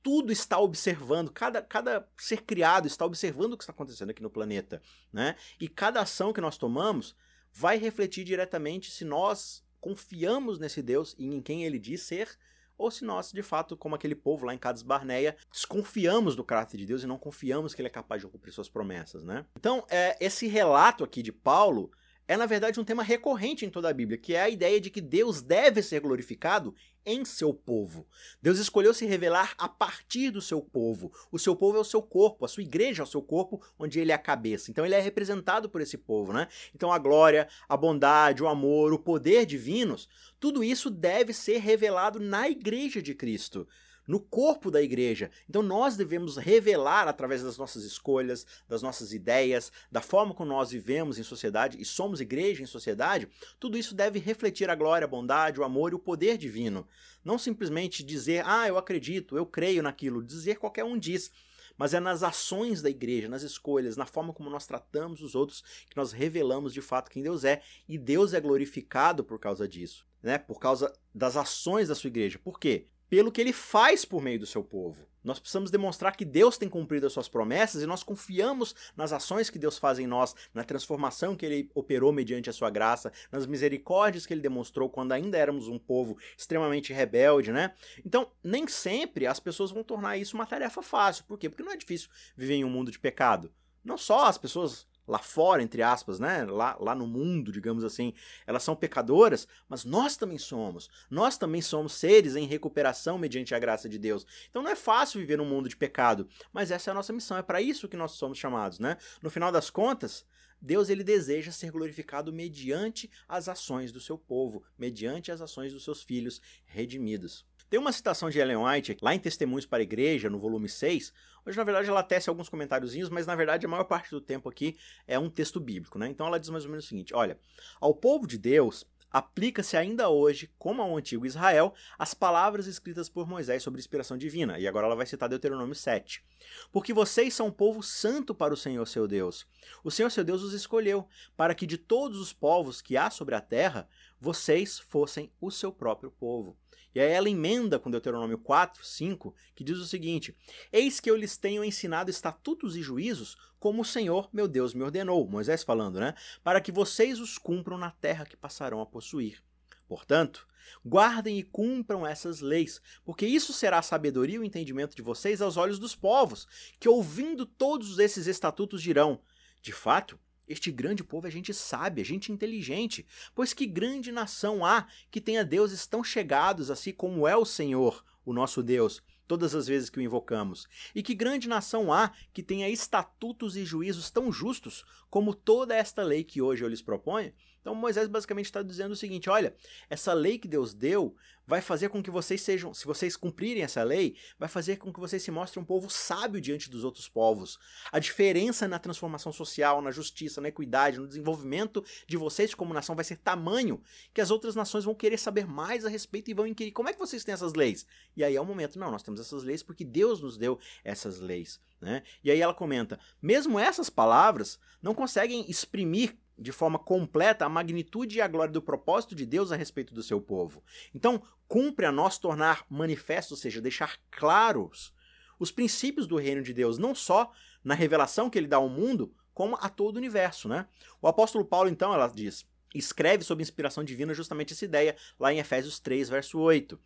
tudo 0.04 0.30
está 0.30 0.58
observando, 0.58 1.32
cada, 1.32 1.62
cada 1.62 2.06
ser 2.16 2.42
criado 2.42 2.86
está 2.86 3.04
observando 3.04 3.54
o 3.54 3.56
que 3.56 3.64
está 3.64 3.72
acontecendo 3.72 4.10
aqui 4.10 4.22
no 4.22 4.30
planeta, 4.30 4.80
né? 5.12 5.34
E 5.58 5.66
cada 5.66 6.00
ação 6.00 6.32
que 6.32 6.40
nós 6.40 6.56
tomamos 6.56 7.16
vai 7.52 7.78
refletir 7.78 8.22
diretamente 8.22 8.90
se 8.90 9.04
nós 9.04 9.63
confiamos 9.84 10.58
nesse 10.58 10.80
Deus 10.80 11.14
e 11.18 11.26
em 11.26 11.42
quem 11.42 11.62
ele 11.62 11.78
diz 11.78 12.00
ser, 12.00 12.38
ou 12.78 12.90
se 12.90 13.04
nós, 13.04 13.30
de 13.30 13.42
fato, 13.42 13.76
como 13.76 13.94
aquele 13.94 14.14
povo 14.14 14.46
lá 14.46 14.54
em 14.54 14.58
Cades 14.58 14.82
Barneia, 14.82 15.36
desconfiamos 15.52 16.34
do 16.34 16.42
caráter 16.42 16.78
de 16.78 16.86
Deus 16.86 17.02
e 17.02 17.06
não 17.06 17.18
confiamos 17.18 17.74
que 17.74 17.82
ele 17.82 17.88
é 17.88 17.90
capaz 17.90 18.22
de 18.22 18.26
cumprir 18.26 18.50
suas 18.50 18.66
promessas, 18.66 19.22
né? 19.22 19.44
Então, 19.54 19.84
é, 19.90 20.16
esse 20.18 20.46
relato 20.46 21.04
aqui 21.04 21.22
de 21.22 21.30
Paulo 21.30 21.90
é 22.26 22.36
na 22.36 22.46
verdade 22.46 22.80
um 22.80 22.84
tema 22.84 23.02
recorrente 23.02 23.66
em 23.66 23.70
toda 23.70 23.88
a 23.88 23.92
Bíblia, 23.92 24.18
que 24.18 24.34
é 24.34 24.42
a 24.42 24.48
ideia 24.48 24.80
de 24.80 24.90
que 24.90 25.00
Deus 25.00 25.42
deve 25.42 25.82
ser 25.82 26.00
glorificado 26.00 26.74
em 27.04 27.24
seu 27.24 27.52
povo. 27.52 28.06
Deus 28.40 28.58
escolheu 28.58 28.94
se 28.94 29.04
revelar 29.04 29.54
a 29.58 29.68
partir 29.68 30.30
do 30.30 30.40
seu 30.40 30.62
povo. 30.62 31.12
O 31.30 31.38
seu 31.38 31.54
povo 31.54 31.76
é 31.76 31.80
o 31.80 31.84
seu 31.84 32.00
corpo, 32.00 32.44
a 32.44 32.48
sua 32.48 32.62
igreja 32.62 33.02
é 33.02 33.04
o 33.04 33.06
seu 33.06 33.20
corpo, 33.20 33.60
onde 33.78 34.00
ele 34.00 34.10
é 34.10 34.14
a 34.14 34.18
cabeça. 34.18 34.70
Então 34.70 34.86
ele 34.86 34.94
é 34.94 35.00
representado 35.00 35.68
por 35.68 35.82
esse 35.82 35.98
povo, 35.98 36.32
né? 36.32 36.48
Então 36.74 36.90
a 36.90 36.98
glória, 36.98 37.46
a 37.68 37.76
bondade, 37.76 38.42
o 38.42 38.48
amor, 38.48 38.92
o 38.92 38.98
poder 38.98 39.44
divinos, 39.44 40.08
tudo 40.40 40.64
isso 40.64 40.88
deve 40.88 41.34
ser 41.34 41.58
revelado 41.58 42.18
na 42.18 42.48
igreja 42.48 43.02
de 43.02 43.14
Cristo 43.14 43.68
no 44.06 44.20
corpo 44.20 44.70
da 44.70 44.82
igreja. 44.82 45.30
Então 45.48 45.62
nós 45.62 45.96
devemos 45.96 46.36
revelar 46.36 47.08
através 47.08 47.42
das 47.42 47.56
nossas 47.56 47.84
escolhas, 47.84 48.46
das 48.68 48.82
nossas 48.82 49.12
ideias, 49.12 49.72
da 49.90 50.00
forma 50.00 50.34
como 50.34 50.50
nós 50.50 50.70
vivemos 50.70 51.18
em 51.18 51.22
sociedade 51.22 51.80
e 51.80 51.84
somos 51.84 52.20
igreja 52.20 52.62
em 52.62 52.66
sociedade, 52.66 53.28
tudo 53.58 53.78
isso 53.78 53.94
deve 53.94 54.18
refletir 54.18 54.68
a 54.70 54.74
glória, 54.74 55.04
a 55.04 55.08
bondade, 55.08 55.60
o 55.60 55.64
amor 55.64 55.92
e 55.92 55.96
o 55.96 55.98
poder 55.98 56.36
divino. 56.36 56.86
Não 57.24 57.38
simplesmente 57.38 58.02
dizer, 58.02 58.44
ah, 58.46 58.68
eu 58.68 58.76
acredito, 58.76 59.36
eu 59.36 59.46
creio 59.46 59.82
naquilo, 59.82 60.22
dizer 60.22 60.56
qualquer 60.56 60.84
um 60.84 60.98
diz 60.98 61.30
mas 61.76 61.94
é 61.94 62.00
nas 62.00 62.22
ações 62.22 62.80
da 62.80 62.90
igreja, 62.90 63.28
nas 63.28 63.42
escolhas, 63.42 63.96
na 63.96 64.06
forma 64.06 64.32
como 64.32 64.50
nós 64.50 64.66
tratamos 64.66 65.20
os 65.20 65.34
outros, 65.34 65.62
que 65.88 65.96
nós 65.96 66.12
revelamos 66.12 66.72
de 66.72 66.80
fato 66.80 67.10
quem 67.10 67.22
Deus 67.22 67.44
é, 67.44 67.62
e 67.88 67.98
Deus 67.98 68.32
é 68.32 68.40
glorificado 68.40 69.24
por 69.24 69.38
causa 69.38 69.66
disso, 69.66 70.06
né? 70.22 70.38
Por 70.38 70.60
causa 70.60 70.92
das 71.14 71.36
ações 71.36 71.88
da 71.88 71.94
sua 71.94 72.08
igreja. 72.08 72.38
Por 72.38 72.58
quê? 72.58 72.86
Pelo 73.08 73.30
que 73.30 73.40
ele 73.40 73.52
faz 73.52 74.04
por 74.04 74.22
meio 74.22 74.38
do 74.38 74.46
seu 74.46 74.62
povo. 74.62 75.06
Nós 75.24 75.38
precisamos 75.38 75.70
demonstrar 75.70 76.14
que 76.14 76.24
Deus 76.24 76.58
tem 76.58 76.68
cumprido 76.68 77.06
as 77.06 77.12
suas 77.12 77.28
promessas 77.28 77.82
e 77.82 77.86
nós 77.86 78.02
confiamos 78.02 78.74
nas 78.94 79.10
ações 79.10 79.48
que 79.48 79.58
Deus 79.58 79.78
faz 79.78 79.98
em 79.98 80.06
nós, 80.06 80.34
na 80.52 80.62
transformação 80.62 81.34
que 81.34 81.46
ele 81.46 81.70
operou 81.74 82.12
mediante 82.12 82.50
a 82.50 82.52
sua 82.52 82.68
graça, 82.68 83.10
nas 83.32 83.46
misericórdias 83.46 84.26
que 84.26 84.34
ele 84.34 84.42
demonstrou 84.42 84.90
quando 84.90 85.12
ainda 85.12 85.38
éramos 85.38 85.66
um 85.66 85.78
povo 85.78 86.18
extremamente 86.36 86.92
rebelde, 86.92 87.50
né? 87.50 87.72
Então, 88.04 88.30
nem 88.42 88.68
sempre 88.68 89.26
as 89.26 89.40
pessoas 89.40 89.70
vão 89.70 89.82
tornar 89.82 90.18
isso 90.18 90.36
uma 90.36 90.44
tarefa 90.44 90.82
fácil. 90.82 91.24
Por 91.24 91.38
quê? 91.38 91.48
Porque 91.48 91.62
não 91.62 91.72
é 91.72 91.76
difícil 91.76 92.10
viver 92.36 92.54
em 92.54 92.64
um 92.64 92.70
mundo 92.70 92.90
de 92.90 92.98
pecado. 92.98 93.50
Não 93.82 93.96
só 93.96 94.26
as 94.26 94.36
pessoas 94.36 94.86
lá 95.06 95.18
fora, 95.18 95.62
entre 95.62 95.82
aspas, 95.82 96.18
né? 96.18 96.44
Lá, 96.44 96.76
lá 96.80 96.94
no 96.94 97.06
mundo, 97.06 97.52
digamos 97.52 97.84
assim, 97.84 98.12
elas 98.46 98.62
são 98.62 98.74
pecadoras, 98.74 99.46
mas 99.68 99.84
nós 99.84 100.16
também 100.16 100.38
somos. 100.38 100.88
Nós 101.10 101.36
também 101.36 101.62
somos 101.62 101.94
seres 101.94 102.36
em 102.36 102.46
recuperação 102.46 103.18
mediante 103.18 103.54
a 103.54 103.58
graça 103.58 103.88
de 103.88 103.98
Deus. 103.98 104.26
Então 104.50 104.62
não 104.62 104.70
é 104.70 104.76
fácil 104.76 105.20
viver 105.20 105.38
num 105.38 105.44
mundo 105.44 105.68
de 105.68 105.76
pecado, 105.76 106.28
mas 106.52 106.70
essa 106.70 106.90
é 106.90 106.92
a 106.92 106.94
nossa 106.94 107.12
missão, 107.12 107.36
é 107.36 107.42
para 107.42 107.60
isso 107.60 107.88
que 107.88 107.96
nós 107.96 108.12
somos 108.12 108.38
chamados, 108.38 108.78
né? 108.78 108.96
No 109.22 109.30
final 109.30 109.52
das 109.52 109.70
contas, 109.70 110.24
Deus 110.60 110.88
ele 110.88 111.04
deseja 111.04 111.52
ser 111.52 111.70
glorificado 111.70 112.32
mediante 112.32 113.10
as 113.28 113.48
ações 113.48 113.92
do 113.92 114.00
seu 114.00 114.16
povo, 114.16 114.64
mediante 114.78 115.30
as 115.30 115.42
ações 115.42 115.72
dos 115.72 115.84
seus 115.84 116.02
filhos 116.02 116.40
redimidos. 116.64 117.44
Tem 117.70 117.80
uma 117.80 117.92
citação 117.92 118.30
de 118.30 118.38
Ellen 118.38 118.58
White, 118.58 118.96
lá 119.02 119.14
em 119.14 119.18
Testemunhos 119.18 119.66
para 119.66 119.78
a 119.78 119.82
Igreja, 119.82 120.30
no 120.30 120.38
volume 120.38 120.68
6, 120.68 121.12
Hoje, 121.46 121.58
na 121.58 121.64
verdade, 121.64 121.90
ela 121.90 122.02
tece 122.02 122.30
alguns 122.30 122.48
comentáriozinhos, 122.48 123.10
mas 123.10 123.26
na 123.26 123.34
verdade 123.34 123.66
a 123.66 123.68
maior 123.68 123.84
parte 123.84 124.10
do 124.10 124.20
tempo 124.20 124.48
aqui 124.48 124.78
é 125.06 125.18
um 125.18 125.28
texto 125.28 125.60
bíblico, 125.60 125.98
né? 125.98 126.08
Então 126.08 126.26
ela 126.26 126.40
diz 126.40 126.48
mais 126.48 126.64
ou 126.64 126.70
menos 126.70 126.86
o 126.86 126.88
seguinte: 126.88 127.14
olha, 127.14 127.38
ao 127.78 127.94
povo 127.94 128.26
de 128.26 128.38
Deus 128.38 128.86
aplica-se 129.14 129.76
ainda 129.76 130.08
hoje, 130.08 130.50
como 130.58 130.82
ao 130.82 130.96
antigo 130.96 131.24
Israel, 131.24 131.72
as 131.96 132.14
palavras 132.14 132.66
escritas 132.66 133.08
por 133.08 133.28
Moisés 133.28 133.62
sobre 133.62 133.78
inspiração 133.78 134.18
divina. 134.18 134.58
E 134.58 134.66
agora 134.66 134.86
ela 134.86 134.96
vai 134.96 135.06
citar 135.06 135.28
Deuteronômio 135.28 135.74
7. 135.74 136.24
Porque 136.72 136.92
vocês 136.92 137.32
são 137.32 137.46
um 137.46 137.52
povo 137.52 137.80
santo 137.80 138.34
para 138.34 138.52
o 138.52 138.56
Senhor 138.56 138.84
seu 138.88 139.06
Deus. 139.06 139.46
O 139.84 139.90
Senhor 139.90 140.10
seu 140.10 140.24
Deus 140.24 140.42
os 140.42 140.52
escolheu 140.52 141.06
para 141.36 141.54
que 141.54 141.64
de 141.64 141.78
todos 141.78 142.18
os 142.18 142.32
povos 142.32 142.82
que 142.82 142.96
há 142.96 143.08
sobre 143.08 143.36
a 143.36 143.40
terra, 143.40 143.88
vocês 144.24 144.78
fossem 144.78 145.30
o 145.38 145.50
seu 145.50 145.70
próprio 145.70 146.10
povo. 146.10 146.56
E 146.94 147.00
aí 147.00 147.10
ela 147.10 147.28
emenda 147.28 147.78
com 147.78 147.90
Deuteronômio 147.90 148.38
4, 148.38 148.82
5, 148.82 149.34
que 149.54 149.62
diz 149.62 149.76
o 149.76 149.84
seguinte: 149.84 150.34
Eis 150.72 150.98
que 150.98 151.10
eu 151.10 151.16
lhes 151.16 151.36
tenho 151.36 151.62
ensinado 151.62 152.10
estatutos 152.10 152.74
e 152.74 152.80
juízos, 152.80 153.36
como 153.58 153.82
o 153.82 153.84
Senhor, 153.84 154.30
meu 154.32 154.48
Deus, 154.48 154.72
me 154.72 154.82
ordenou, 154.82 155.28
Moisés 155.28 155.62
falando, 155.62 156.00
né? 156.00 156.14
Para 156.42 156.60
que 156.60 156.72
vocês 156.72 157.20
os 157.20 157.36
cumpram 157.36 157.76
na 157.76 157.90
terra 157.90 158.24
que 158.24 158.36
passarão 158.36 158.80
a 158.80 158.86
possuir. 158.86 159.42
Portanto, 159.86 160.48
guardem 160.84 161.38
e 161.38 161.42
cumpram 161.42 162.06
essas 162.06 162.40
leis, 162.40 162.80
porque 163.04 163.26
isso 163.26 163.52
será 163.52 163.80
a 163.80 163.82
sabedoria 163.82 164.36
e 164.36 164.38
o 164.38 164.44
entendimento 164.44 164.96
de 164.96 165.02
vocês 165.02 165.42
aos 165.42 165.58
olhos 165.58 165.78
dos 165.78 165.94
povos, 165.94 166.46
que 166.80 166.88
ouvindo 166.88 167.44
todos 167.44 167.98
esses 167.98 168.26
estatutos 168.26 168.80
dirão: 168.80 169.20
De 169.60 169.72
fato, 169.72 170.18
este 170.48 170.70
grande 170.70 171.02
povo 171.02 171.26
é 171.26 171.30
gente 171.30 171.54
sábia, 171.54 172.04
gente 172.04 172.30
inteligente, 172.30 173.06
pois 173.34 173.52
que 173.52 173.66
grande 173.66 174.12
nação 174.12 174.64
há 174.64 174.86
que 175.10 175.20
tenha 175.20 175.44
deuses 175.44 175.86
tão 175.86 176.04
chegados 176.04 176.70
assim 176.70 176.92
como 176.92 177.26
é 177.26 177.36
o 177.36 177.44
Senhor, 177.44 178.04
o 178.24 178.32
nosso 178.32 178.62
Deus, 178.62 179.02
todas 179.26 179.54
as 179.54 179.66
vezes 179.66 179.90
que 179.90 179.98
o 179.98 180.02
invocamos. 180.02 180.66
E 180.94 181.02
que 181.02 181.14
grande 181.14 181.48
nação 181.48 181.92
há 181.92 182.12
que 182.32 182.42
tenha 182.42 182.68
estatutos 182.68 183.56
e 183.56 183.64
juízos 183.64 184.10
tão 184.10 184.30
justos 184.30 184.84
como 185.08 185.34
toda 185.34 185.74
esta 185.74 186.02
lei 186.02 186.24
que 186.24 186.42
hoje 186.42 186.64
eu 186.64 186.68
lhes 186.68 186.82
proponho? 186.82 187.32
Então 187.64 187.74
Moisés 187.74 188.08
basicamente 188.08 188.44
está 188.44 188.62
dizendo 188.62 188.92
o 188.92 188.96
seguinte: 188.96 189.30
olha, 189.30 189.56
essa 189.88 190.12
lei 190.12 190.38
que 190.38 190.46
Deus 190.46 190.74
deu 190.74 191.16
vai 191.46 191.62
fazer 191.62 191.88
com 191.88 192.02
que 192.02 192.10
vocês 192.10 192.42
sejam, 192.42 192.74
se 192.74 192.84
vocês 192.84 193.16
cumprirem 193.16 193.62
essa 193.62 193.82
lei, 193.82 194.16
vai 194.38 194.50
fazer 194.50 194.76
com 194.76 194.92
que 194.92 195.00
vocês 195.00 195.22
se 195.22 195.30
mostrem 195.30 195.62
um 195.62 195.66
povo 195.66 195.88
sábio 195.88 196.42
diante 196.42 196.68
dos 196.68 196.84
outros 196.84 197.08
povos. 197.08 197.58
A 197.90 197.98
diferença 197.98 198.68
na 198.68 198.78
transformação 198.78 199.32
social, 199.32 199.80
na 199.80 199.90
justiça, 199.90 200.42
na 200.42 200.48
equidade, 200.48 200.98
no 200.98 201.08
desenvolvimento 201.08 201.82
de 202.06 202.18
vocês 202.18 202.54
como 202.54 202.74
nação 202.74 202.94
vai 202.94 203.04
ser 203.04 203.16
tamanho 203.16 203.82
que 204.12 204.20
as 204.20 204.30
outras 204.30 204.54
nações 204.54 204.84
vão 204.84 204.94
querer 204.94 205.18
saber 205.18 205.46
mais 205.46 205.86
a 205.86 205.88
respeito 205.88 206.30
e 206.30 206.34
vão 206.34 206.46
inquirir 206.46 206.72
como 206.72 206.90
é 206.90 206.92
que 206.92 206.98
vocês 206.98 207.24
têm 207.24 207.32
essas 207.32 207.54
leis. 207.54 207.86
E 208.14 208.22
aí 208.22 208.36
é 208.36 208.40
o 208.40 208.44
momento, 208.44 208.78
não, 208.78 208.90
nós 208.90 209.02
temos 209.02 209.20
essas 209.20 209.42
leis 209.42 209.62
porque 209.62 209.84
Deus 209.84 210.20
nos 210.20 210.36
deu 210.36 210.58
essas 210.82 211.18
leis. 211.18 211.58
Né? 211.80 212.02
E 212.22 212.30
aí 212.30 212.40
ela 212.40 212.54
comenta: 212.54 212.98
mesmo 213.22 213.58
essas 213.58 213.88
palavras 213.88 214.58
não 214.82 214.94
conseguem 214.94 215.48
exprimir 215.50 216.16
de 216.38 216.52
forma 216.52 216.78
completa 216.78 217.44
a 217.44 217.48
magnitude 217.48 218.18
e 218.18 218.20
a 218.20 218.28
glória 218.28 218.52
do 218.52 218.62
propósito 218.62 219.14
de 219.14 219.24
Deus 219.24 219.52
a 219.52 219.56
respeito 219.56 219.94
do 219.94 220.02
seu 220.02 220.20
povo. 220.20 220.62
Então, 220.94 221.22
cumpre 221.46 221.86
a 221.86 221.92
nós 221.92 222.18
tornar 222.18 222.64
manifesto, 222.68 223.34
ou 223.34 223.38
seja, 223.38 223.60
deixar 223.60 223.98
claros 224.10 224.92
os 225.38 225.50
princípios 225.50 226.06
do 226.06 226.16
reino 226.16 226.42
de 226.42 226.52
Deus, 226.52 226.78
não 226.78 226.94
só 226.94 227.32
na 227.62 227.74
revelação 227.74 228.28
que 228.30 228.38
ele 228.38 228.46
dá 228.46 228.56
ao 228.56 228.68
mundo, 228.68 229.14
como 229.32 229.56
a 229.60 229.68
todo 229.68 229.96
o 229.96 229.98
universo, 229.98 230.48
né? 230.48 230.66
O 231.02 231.08
apóstolo 231.08 231.44
Paulo, 231.44 231.68
então, 231.68 231.92
ela 231.92 232.06
diz, 232.08 232.46
escreve 232.74 233.24
sob 233.24 233.42
inspiração 233.42 233.84
divina 233.84 234.14
justamente 234.14 234.52
essa 234.52 234.64
ideia, 234.64 234.96
lá 235.18 235.32
em 235.32 235.38
Efésios 235.38 235.78
3, 235.80 236.08
verso 236.08 236.38
8. 236.38 236.78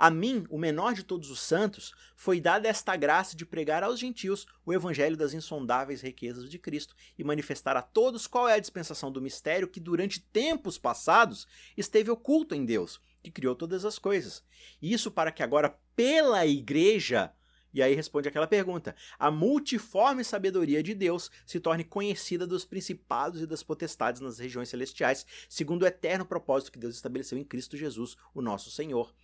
A 0.00 0.08
mim, 0.08 0.46
o 0.48 0.56
menor 0.56 0.94
de 0.94 1.02
todos 1.02 1.30
os 1.30 1.40
santos, 1.40 1.92
foi 2.16 2.40
dada 2.40 2.66
esta 2.66 2.96
graça 2.96 3.36
de 3.36 3.44
pregar 3.44 3.84
aos 3.84 4.00
gentios 4.00 4.46
o 4.64 4.72
evangelho 4.72 5.14
das 5.14 5.34
insondáveis 5.34 6.00
riquezas 6.00 6.48
de 6.48 6.58
Cristo 6.58 6.96
e 7.18 7.22
manifestar 7.22 7.76
a 7.76 7.82
todos 7.82 8.26
qual 8.26 8.48
é 8.48 8.54
a 8.54 8.58
dispensação 8.58 9.12
do 9.12 9.20
mistério 9.20 9.68
que 9.68 9.78
durante 9.78 10.18
tempos 10.18 10.78
passados 10.78 11.46
esteve 11.76 12.10
oculto 12.10 12.54
em 12.54 12.64
Deus, 12.64 12.98
que 13.22 13.30
criou 13.30 13.54
todas 13.54 13.84
as 13.84 13.98
coisas. 13.98 14.42
Isso 14.80 15.10
para 15.10 15.30
que 15.30 15.42
agora 15.42 15.78
pela 15.94 16.46
igreja 16.46 17.30
e 17.70 17.82
aí 17.82 17.94
responde 17.94 18.26
aquela 18.26 18.46
pergunta: 18.46 18.96
a 19.18 19.30
multiforme 19.30 20.24
sabedoria 20.24 20.82
de 20.82 20.94
Deus 20.94 21.30
se 21.44 21.60
torne 21.60 21.84
conhecida 21.84 22.46
dos 22.46 22.64
principados 22.64 23.42
e 23.42 23.46
das 23.46 23.62
potestades 23.62 24.22
nas 24.22 24.38
regiões 24.38 24.70
celestiais, 24.70 25.26
segundo 25.46 25.82
o 25.82 25.86
eterno 25.86 26.24
propósito 26.24 26.72
que 26.72 26.78
Deus 26.78 26.94
estabeleceu 26.94 27.36
em 27.36 27.44
Cristo 27.44 27.76
Jesus, 27.76 28.16
o 28.34 28.40
nosso 28.40 28.70
Senhor. 28.70 29.14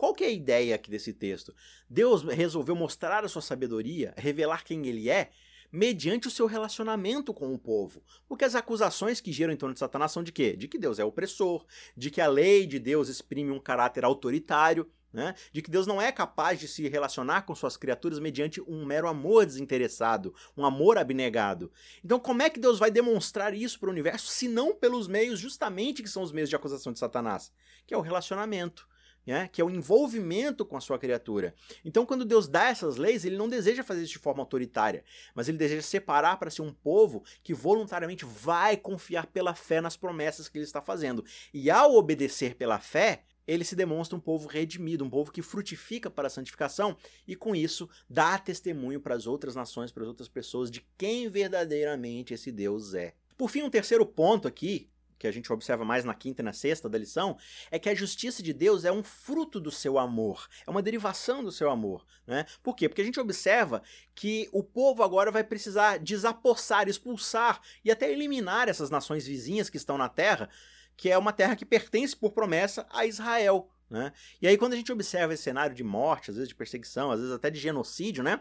Qual 0.00 0.14
que 0.14 0.24
é 0.24 0.28
a 0.28 0.30
ideia 0.30 0.74
aqui 0.76 0.90
desse 0.90 1.12
texto? 1.12 1.54
Deus 1.86 2.22
resolveu 2.22 2.74
mostrar 2.74 3.22
a 3.22 3.28
sua 3.28 3.42
sabedoria, 3.42 4.14
revelar 4.16 4.64
quem 4.64 4.86
ele 4.86 5.10
é, 5.10 5.28
mediante 5.70 6.26
o 6.26 6.30
seu 6.30 6.46
relacionamento 6.46 7.34
com 7.34 7.52
o 7.52 7.58
povo. 7.58 8.02
Porque 8.26 8.46
as 8.46 8.54
acusações 8.54 9.20
que 9.20 9.30
giram 9.30 9.52
em 9.52 9.58
torno 9.58 9.74
de 9.74 9.78
Satanás 9.78 10.10
são 10.10 10.22
de 10.22 10.32
quê? 10.32 10.56
De 10.56 10.68
que 10.68 10.78
Deus 10.78 10.98
é 10.98 11.04
opressor, 11.04 11.66
de 11.94 12.10
que 12.10 12.18
a 12.18 12.26
lei 12.26 12.66
de 12.66 12.78
Deus 12.78 13.10
exprime 13.10 13.50
um 13.50 13.60
caráter 13.60 14.02
autoritário, 14.02 14.90
né? 15.12 15.34
de 15.52 15.60
que 15.60 15.70
Deus 15.70 15.86
não 15.86 16.00
é 16.00 16.10
capaz 16.10 16.58
de 16.58 16.66
se 16.66 16.88
relacionar 16.88 17.42
com 17.42 17.54
suas 17.54 17.76
criaturas 17.76 18.18
mediante 18.18 18.58
um 18.62 18.86
mero 18.86 19.06
amor 19.06 19.44
desinteressado, 19.44 20.34
um 20.56 20.64
amor 20.64 20.96
abnegado. 20.96 21.70
Então, 22.02 22.18
como 22.18 22.40
é 22.40 22.48
que 22.48 22.58
Deus 22.58 22.78
vai 22.78 22.90
demonstrar 22.90 23.52
isso 23.52 23.78
para 23.78 23.90
o 23.90 23.92
universo, 23.92 24.28
se 24.28 24.48
não 24.48 24.74
pelos 24.74 25.06
meios 25.06 25.38
justamente 25.38 26.02
que 26.02 26.08
são 26.08 26.22
os 26.22 26.32
meios 26.32 26.48
de 26.48 26.56
acusação 26.56 26.90
de 26.90 26.98
Satanás? 26.98 27.52
Que 27.86 27.92
é 27.92 27.98
o 27.98 28.00
relacionamento 28.00 28.88
né, 29.26 29.48
que 29.52 29.60
é 29.60 29.64
o 29.64 29.70
envolvimento 29.70 30.64
com 30.64 30.76
a 30.76 30.80
sua 30.80 30.98
criatura. 30.98 31.54
Então, 31.84 32.06
quando 32.06 32.24
Deus 32.24 32.48
dá 32.48 32.68
essas 32.68 32.96
leis, 32.96 33.24
ele 33.24 33.36
não 33.36 33.48
deseja 33.48 33.84
fazer 33.84 34.02
isso 34.02 34.12
de 34.12 34.18
forma 34.18 34.42
autoritária, 34.42 35.04
mas 35.34 35.48
ele 35.48 35.58
deseja 35.58 35.82
separar 35.82 36.38
para 36.38 36.50
ser 36.50 36.62
um 36.62 36.72
povo 36.72 37.22
que 37.42 37.54
voluntariamente 37.54 38.24
vai 38.24 38.76
confiar 38.76 39.26
pela 39.26 39.54
fé 39.54 39.80
nas 39.80 39.96
promessas 39.96 40.48
que 40.48 40.58
ele 40.58 40.64
está 40.64 40.80
fazendo. 40.80 41.24
E 41.52 41.70
ao 41.70 41.94
obedecer 41.94 42.54
pela 42.54 42.78
fé, 42.78 43.22
ele 43.46 43.64
se 43.64 43.74
demonstra 43.74 44.16
um 44.16 44.20
povo 44.20 44.46
redimido, 44.46 45.04
um 45.04 45.10
povo 45.10 45.32
que 45.32 45.42
frutifica 45.42 46.08
para 46.08 46.28
a 46.28 46.30
santificação 46.30 46.96
e 47.26 47.34
com 47.34 47.54
isso 47.54 47.88
dá 48.08 48.38
testemunho 48.38 49.00
para 49.00 49.16
as 49.16 49.26
outras 49.26 49.56
nações, 49.56 49.90
para 49.90 50.04
as 50.04 50.08
outras 50.08 50.28
pessoas 50.28 50.70
de 50.70 50.86
quem 50.96 51.28
verdadeiramente 51.28 52.32
esse 52.32 52.52
Deus 52.52 52.94
é. 52.94 53.14
Por 53.36 53.50
fim, 53.50 53.62
um 53.62 53.70
terceiro 53.70 54.06
ponto 54.06 54.46
aqui 54.46 54.88
que 55.20 55.26
a 55.26 55.30
gente 55.30 55.52
observa 55.52 55.84
mais 55.84 56.02
na 56.02 56.14
quinta 56.14 56.40
e 56.40 56.44
na 56.44 56.54
sexta 56.54 56.88
da 56.88 56.96
lição, 56.96 57.36
é 57.70 57.78
que 57.78 57.90
a 57.90 57.94
justiça 57.94 58.42
de 58.42 58.54
Deus 58.54 58.86
é 58.86 58.90
um 58.90 59.02
fruto 59.02 59.60
do 59.60 59.70
seu 59.70 59.98
amor, 59.98 60.48
é 60.66 60.70
uma 60.70 60.80
derivação 60.80 61.44
do 61.44 61.52
seu 61.52 61.70
amor. 61.70 62.06
Né? 62.26 62.46
Por 62.62 62.74
quê? 62.74 62.88
Porque 62.88 63.02
a 63.02 63.04
gente 63.04 63.20
observa 63.20 63.82
que 64.14 64.48
o 64.50 64.64
povo 64.64 65.02
agora 65.02 65.30
vai 65.30 65.44
precisar 65.44 65.98
desapossar, 65.98 66.88
expulsar 66.88 67.60
e 67.84 67.90
até 67.90 68.10
eliminar 68.10 68.66
essas 68.66 68.88
nações 68.88 69.26
vizinhas 69.26 69.68
que 69.68 69.76
estão 69.76 69.98
na 69.98 70.08
terra, 70.08 70.48
que 70.96 71.10
é 71.10 71.18
uma 71.18 71.34
terra 71.34 71.54
que 71.54 71.66
pertence 71.66 72.16
por 72.16 72.32
promessa 72.32 72.86
a 72.90 73.04
Israel. 73.04 73.70
Né? 73.90 74.12
E 74.40 74.46
aí, 74.46 74.56
quando 74.56 74.72
a 74.72 74.76
gente 74.76 74.92
observa 74.92 75.34
esse 75.34 75.42
cenário 75.42 75.74
de 75.74 75.82
morte, 75.82 76.30
às 76.30 76.36
vezes 76.36 76.48
de 76.48 76.54
perseguição, 76.54 77.10
às 77.10 77.18
vezes 77.18 77.34
até 77.34 77.50
de 77.50 77.58
genocídio, 77.58 78.22
né? 78.22 78.40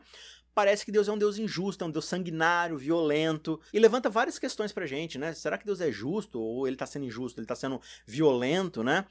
Parece 0.59 0.83
que 0.83 0.91
Deus 0.91 1.07
é 1.07 1.13
um 1.13 1.17
Deus 1.17 1.37
injusto, 1.37 1.85
é 1.85 1.87
um 1.87 1.89
Deus 1.89 2.03
sanguinário, 2.03 2.77
violento, 2.77 3.61
e 3.71 3.79
levanta 3.79 4.09
várias 4.09 4.37
questões 4.37 4.73
pra 4.73 4.85
gente, 4.85 5.17
né? 5.17 5.33
Será 5.33 5.57
que 5.57 5.65
Deus 5.65 5.79
é 5.79 5.89
justo 5.89 6.37
ou 6.37 6.67
ele 6.67 6.75
tá 6.75 6.85
sendo 6.85 7.05
injusto, 7.05 7.39
ele 7.39 7.47
tá 7.47 7.55
sendo 7.55 7.79
violento, 8.05 8.83
né? 8.83 9.05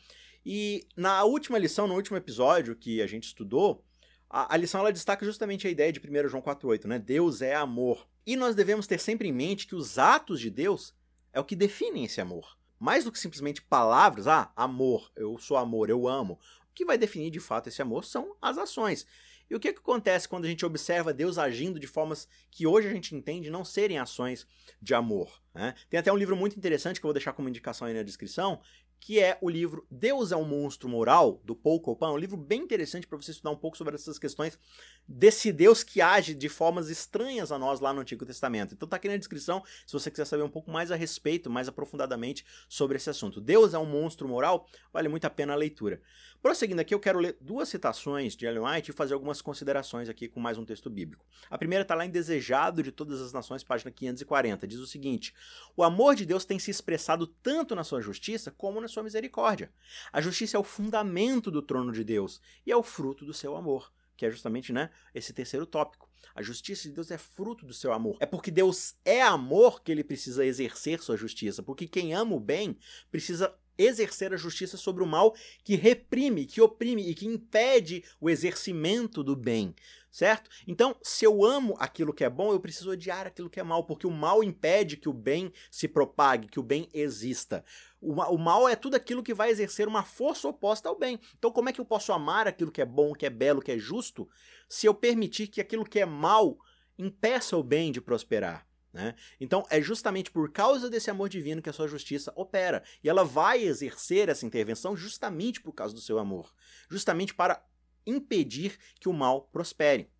E 0.45 0.87
na 0.95 1.25
última 1.25 1.57
lição, 1.57 1.87
no 1.87 1.95
último 1.95 2.19
episódio 2.19 2.77
que 2.77 3.01
a 3.01 3.07
gente 3.07 3.29
estudou, 3.29 3.83
a, 4.29 4.53
a 4.53 4.59
lição 4.59 4.81
ela 4.81 4.93
destaca 4.93 5.25
justamente 5.25 5.67
a 5.67 5.71
ideia 5.71 5.91
de 5.91 5.99
1 5.99 6.29
João 6.29 6.43
4,8, 6.43 6.85
né? 6.85 6.99
Deus 6.99 7.41
é 7.41 7.55
amor. 7.55 8.07
E 8.27 8.37
nós 8.37 8.55
devemos 8.55 8.87
ter 8.87 9.01
sempre 9.01 9.27
em 9.27 9.33
mente 9.33 9.67
que 9.67 9.75
os 9.75 9.99
atos 9.99 10.39
de 10.41 10.51
Deus 10.51 10.95
é 11.33 11.41
o 11.41 11.45
que 11.45 11.57
definem 11.57 12.05
esse 12.05 12.21
amor. 12.21 12.59
Mais 12.79 13.05
do 13.05 13.11
que 13.11 13.19
simplesmente 13.19 13.63
palavras, 13.63 14.27
ah, 14.27 14.53
amor, 14.55 15.11
eu 15.17 15.39
sou 15.39 15.57
amor, 15.57 15.89
eu 15.89 16.07
amo. 16.07 16.35
O 16.71 16.75
que 16.75 16.85
vai 16.85 16.99
definir 16.99 17.31
de 17.31 17.41
fato 17.41 17.71
esse 17.71 17.81
amor 17.81 18.05
são 18.05 18.37
as 18.39 18.59
ações. 18.59 19.07
E 19.51 19.55
o 19.55 19.61
que, 19.61 19.73
que 19.73 19.79
acontece 19.79 20.29
quando 20.29 20.45
a 20.45 20.49
gente 20.49 20.67
observa 20.67 21.15
Deus 21.15 21.39
agindo 21.39 21.81
de 21.81 21.87
formas 21.87 22.29
que 22.51 22.67
hoje 22.67 22.89
a 22.89 22.93
gente 22.93 23.15
entende 23.15 23.51
não 23.51 23.65
serem 23.65 23.99
ações 23.99 24.47
de 24.81 24.95
amor? 24.95 25.43
Né? 25.55 25.75
Tem 25.89 25.99
até 25.99 26.13
um 26.13 26.17
livro 26.17 26.37
muito 26.37 26.57
interessante 26.57 27.01
que 27.01 27.07
eu 27.07 27.09
vou 27.09 27.15
deixar 27.15 27.33
como 27.33 27.49
indicação 27.49 27.87
aí 27.87 27.95
na 27.95 28.03
descrição, 28.03 28.61
que 29.01 29.21
é 29.21 29.39
o 29.41 29.49
livro 29.49 29.87
Deus 29.91 30.33
é 30.33 30.37
um 30.37 30.45
Monstro 30.45 30.89
Moral, 30.89 31.41
do 31.45 31.55
Paul 31.55 31.81
Copan, 31.81 32.11
um 32.11 32.17
livro 32.17 32.37
bem 32.37 32.63
interessante 32.63 33.07
para 33.07 33.17
você 33.17 33.31
estudar 33.31 33.51
um 33.51 33.57
pouco 33.57 33.77
sobre 33.77 33.95
essas 33.95 34.19
questões 34.19 34.59
desse 35.07 35.53
Deus 35.53 35.83
que 35.83 36.01
age 36.01 36.35
de 36.35 36.49
formas 36.49 36.91
estranhas 36.91 37.51
a 37.51 37.59
nós 37.59 37.81
lá 37.81 37.93
no 37.93 38.01
Antigo 38.01 38.27
Testamento. 38.27 38.75
Então 38.75 38.89
tá 38.89 38.97
aqui 38.97 39.09
na 39.09 39.17
descrição, 39.17 39.63
se 39.87 39.93
você 39.93 40.11
quiser 40.11 40.25
saber 40.25 40.43
um 40.43 40.51
pouco 40.51 40.71
mais 40.71 40.91
a 40.91 40.97
respeito, 40.97 41.49
mais 41.49 41.69
aprofundadamente 41.69 42.45
sobre 42.69 42.97
esse 42.97 43.09
assunto. 43.09 43.41
Deus 43.41 43.73
é 43.73 43.79
um 43.79 43.87
monstro 43.87 44.29
moral, 44.29 44.67
vale 44.93 45.09
muito 45.09 45.25
a 45.25 45.31
pena 45.31 45.53
a 45.53 45.57
leitura. 45.57 46.01
Prosseguindo 46.43 46.81
aqui, 46.81 46.95
eu 46.95 47.01
quero 47.01 47.19
ler 47.19 47.37
duas 47.41 47.69
citações 47.69 48.37
de 48.37 48.47
Ellen 48.47 48.63
White 48.63 48.91
e 48.91 48.95
fazer 48.95 49.15
algumas 49.15 49.43
considerações 49.43 50.09
aqui 50.09 50.29
com 50.29 50.39
mais 50.39 50.57
um 50.57 50.65
texto 50.65 50.89
bíblico. 50.89 51.25
A 51.51 51.59
primeira 51.59 51.83
está 51.83 51.95
lá 51.95 52.07
em 52.07 52.11
Desejado 52.11 52.83
de 52.83 52.93
Todas 52.93 53.21
as 53.21 53.33
Nações, 53.33 53.65
página 53.65 53.91
540, 53.91 54.67
diz 54.67 54.79
o 54.79 54.87
seguinte: 54.87 55.35
O 55.77 55.83
amor 55.83 56.14
de 56.14 56.27
Deus 56.27 56.44
tem 56.44 56.59
se 56.59 56.70
expressado 56.70 57.27
tanto 57.27 57.74
na 57.74 57.85
sua 57.85 58.01
justiça 58.01 58.51
como 58.51 58.81
na 58.81 58.88
sua 58.88 59.03
misericórdia. 59.03 59.72
A 60.12 60.20
justiça 60.20 60.57
é 60.57 60.61
o 60.61 60.64
fundamento 60.64 61.51
do 61.51 61.62
trono 61.62 61.92
de 61.92 62.05
Deus 62.05 62.40
e 62.66 62.72
é 62.72 62.77
o 62.77 62.83
fruto 62.83 63.24
do 63.24 63.35
seu 63.35 63.57
amor 63.57 63.92
que 64.18 64.27
é 64.27 64.31
justamente 64.31 64.72
né, 64.72 64.90
esse 65.14 65.33
terceiro 65.33 65.64
tópico. 65.64 66.11
A 66.35 66.42
justiça 66.42 66.88
de 66.88 66.94
Deus 66.94 67.11
é 67.12 67.16
fruto 67.16 67.64
do 67.64 67.72
seu 67.72 67.92
amor. 67.92 68.16
É 68.18 68.27
porque 68.27 68.51
Deus 68.51 68.96
é 69.05 69.22
amor 69.22 69.81
que 69.81 69.92
ele 69.92 70.03
precisa 70.03 70.44
exercer 70.44 71.01
sua 71.01 71.16
justiça. 71.16 71.62
Porque 71.62 71.87
quem 71.87 72.12
ama 72.12 72.35
o 72.35 72.40
bem 72.40 72.77
precisa 73.12 73.57
exercer 73.79 74.35
a 74.35 74.37
justiça 74.37 74.77
sobre 74.77 75.03
o 75.03 75.07
mal 75.07 75.35
que 75.62 75.77
reprime, 75.77 76.45
que 76.45 76.61
oprime 76.61 77.09
e 77.09 77.14
que 77.14 77.27
impede 77.27 78.05
o 78.21 78.29
exercimento 78.29 79.23
do 79.23 79.37
bem, 79.37 79.75
certo? 80.11 80.51
Então, 80.67 80.97
se 81.03 81.25
eu 81.25 81.45
amo 81.45 81.77
aquilo 81.79 82.12
que 82.12 82.25
é 82.25 82.29
bom, 82.29 82.53
eu 82.53 82.61
preciso 82.61 82.91
odiar 82.91 83.27
aquilo 83.27 83.49
que 83.49 83.61
é 83.61 83.62
mal, 83.62 83.85
porque 83.85 84.07
o 84.07 84.11
mal 84.11 84.43
impede 84.43 84.97
que 84.97 85.09
o 85.09 85.12
bem 85.12 85.53
se 85.71 85.87
propague, 85.87 86.49
que 86.49 86.59
o 86.59 86.62
bem 86.62 86.88
exista. 86.93 87.64
O, 88.01 88.38
mal 88.38 88.69
é 88.69 88.77
tudo 88.77 88.97
aquilo 88.97 89.23
que 89.23 89.35
vai 89.35 89.51
exercer 89.51 89.88
uma 89.88 90.03
força 90.03 90.49
oposta 90.49 90.88
ao 90.88 90.99
bem. 90.99 91.19
Então, 91.37 91.51
como 91.51 91.69
é 91.69 91.73
que 91.73 91.81
eu 91.81 91.85
posso 91.85 92.12
amar 92.12 92.47
aquilo 92.47 92.71
que 92.71 92.83
é 92.83 92.87
bom, 92.87 93.12
que 93.12 93.27
é 93.27 93.31
belo, 93.31 93.62
que 93.62 93.73
é 93.73 93.79
justo, 93.79 94.29
se 94.69 94.87
eu 94.87 94.95
permitir 94.95 95.49
que 95.49 95.61
aquilo 95.61 95.85
que 95.85 96.01
é 96.01 96.07
mal 96.07 96.59
impeça 96.99 97.57
o 97.57 97.62
bem 97.62 97.91
de 97.91 98.01
prosperar? 98.01 98.68
Né? 98.99 99.15
Então, 99.41 99.65
é 99.71 99.81
justamente 99.81 100.29
por 100.29 100.51
causa 100.51 100.91
desse 100.91 101.09
amor 101.09 101.29
divino 101.29 101.63
que 101.63 101.71
a 101.71 101.73
sua 101.73 101.87
justiça 101.87 102.33
opera. 102.35 102.83
E 103.03 103.09
ela 103.09 103.25
vai 103.25 103.63
exercer 103.63 104.29
essa 104.29 104.45
intervenção 104.45 104.97
justamente 104.97 105.61
por 105.61 105.73
causa 105.73 105.95
do 105.95 106.01
seu 106.01 106.19
amor 106.19 106.53
justamente 106.89 107.35
para 107.35 107.63
impedir 108.07 108.79
que 108.99 109.09
o 109.09 109.13
mal 109.13 109.43
prospere. 109.53 110.11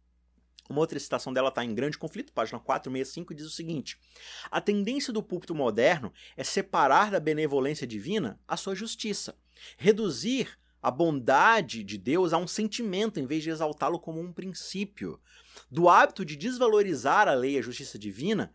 Uma 0.69 0.81
outra 0.81 0.99
citação 1.01 1.33
dela 1.33 1.49
está 1.49 1.65
em 1.65 1.75
Grande 1.75 1.97
Conflito, 1.97 2.33
página 2.33 2.61
465, 2.61 3.33
e 3.33 3.37
diz 3.37 3.47
o 3.47 3.51
seguinte: 3.51 3.99
A 4.51 4.61
tendência 4.61 5.13
do 5.13 5.23
púlpito 5.23 5.55
moderno 5.55 6.13
é 6.37 6.45
separar 6.45 7.11
da 7.11 7.19
benevolência 7.19 7.87
divina 7.87 8.39
a 8.47 8.57
sua 8.57 8.75
justiça, 8.75 9.35
reduzir 9.79 10.59
a 10.83 10.91
bondade 10.91 11.83
de 11.83 11.97
Deus 11.97 12.33
a 12.33 12.39
um 12.39 12.47
sentimento 12.47 13.19
em 13.19 13.27
vez 13.27 13.43
de 13.43 13.51
exaltá-lo 13.51 13.99
como 13.99 14.21
um 14.21 14.33
princípio, 14.33 15.19
do 15.71 15.89
hábito 15.89 16.25
de 16.25 16.37
desvalorizar 16.37 17.27
a 17.27 17.35
lei 17.35 17.57
e 17.57 17.59
a 17.59 17.63
justiça 17.63 17.99
divina 17.99 18.53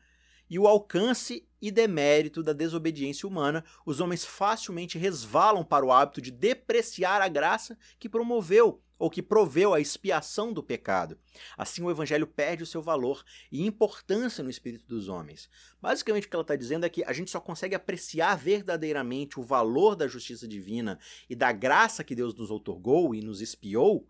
e 0.53 0.59
o 0.59 0.67
alcance 0.67 1.49
e 1.59 1.71
demérito 1.71 2.43
da 2.43 2.53
desobediência 2.53 3.27
humana, 3.27 3.65
os 3.87 3.99
homens 3.99 4.23
facilmente 4.23 4.99
resvalam 4.99 5.65
para 5.65 5.83
o 5.83 5.91
hábito 5.91 6.21
de 6.21 6.29
depreciar 6.29 7.23
a 7.23 7.27
graça 7.27 7.75
que 7.97 8.07
promoveu 8.07 8.79
ou 8.99 9.09
que 9.09 9.23
proveu 9.23 9.73
a 9.73 9.79
expiação 9.79 10.53
do 10.53 10.61
pecado. 10.61 11.17
Assim, 11.57 11.81
o 11.81 11.89
evangelho 11.89 12.27
perde 12.27 12.61
o 12.61 12.67
seu 12.67 12.83
valor 12.83 13.25
e 13.51 13.65
importância 13.65 14.43
no 14.43 14.49
espírito 14.51 14.85
dos 14.85 15.07
homens. 15.07 15.49
Basicamente, 15.81 16.27
o 16.27 16.29
que 16.29 16.35
ela 16.35 16.43
está 16.43 16.55
dizendo 16.55 16.85
é 16.85 16.89
que 16.89 17.03
a 17.03 17.13
gente 17.13 17.31
só 17.31 17.39
consegue 17.39 17.73
apreciar 17.73 18.37
verdadeiramente 18.37 19.39
o 19.39 19.43
valor 19.43 19.95
da 19.95 20.07
justiça 20.07 20.47
divina 20.47 20.99
e 21.27 21.35
da 21.35 21.51
graça 21.51 22.03
que 22.03 22.13
Deus 22.13 22.35
nos 22.35 22.51
outorgou 22.51 23.15
e 23.15 23.23
nos 23.23 23.41
expiou 23.41 24.07